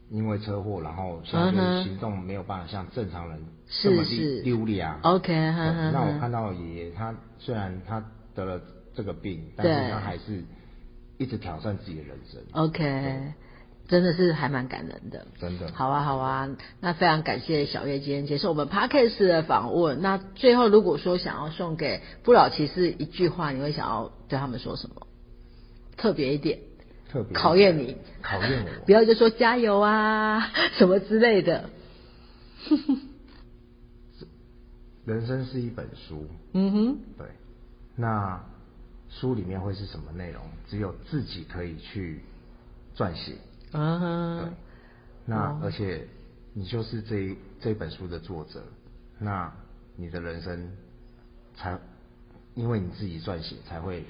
[0.09, 4.99] 因为车祸，然后现在就嗯哼是行动没有办法像正常人是这么是溜溜达。
[5.03, 8.03] OK，那我看到爷爷他虽然他
[8.35, 8.59] 得了
[8.93, 10.43] 这个病，但是他还是
[11.17, 12.41] 一直挑战自己的人生。
[12.51, 13.33] OK，
[13.87, 15.27] 真的是还蛮感人的。
[15.39, 20.01] 真的好啊，好啊，那非常感谢小月今天接受我们 Podcast 的访问。
[20.01, 25.07] 那最后，如果说想要送给不老骑士一句话，你会想要对他们说什么？
[25.97, 26.59] 特别一点，
[27.09, 31.69] 特别考验你，考验我 不要就说加油啊 什么之类的。
[35.05, 37.27] 人生是一本书，嗯哼，对，
[37.97, 38.41] 那
[39.09, 40.41] 书里面会是什么内容？
[40.69, 42.21] 只有自己可以去
[42.95, 43.33] 撰写。
[43.73, 44.45] 嗯对。
[44.45, 44.53] 哼，，
[45.25, 45.59] 那哦。
[45.63, 46.07] 而且
[46.53, 48.63] 你就是这一这本书的作者，
[49.19, 49.51] 那
[49.95, 50.71] 你的人生
[51.55, 51.77] 才
[52.55, 54.03] 因为你自己撰写才会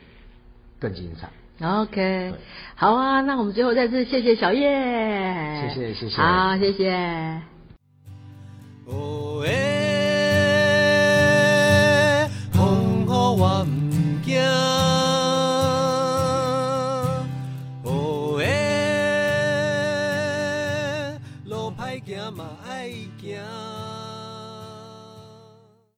[0.79, 1.29] 更精彩。
[1.61, 2.33] OK，
[2.75, 6.21] 好啊，那我们最后再次谢谢小叶，谢谢谢谢。
[6.21, 7.41] 好，谢谢。
[8.85, 9.72] 哦诶，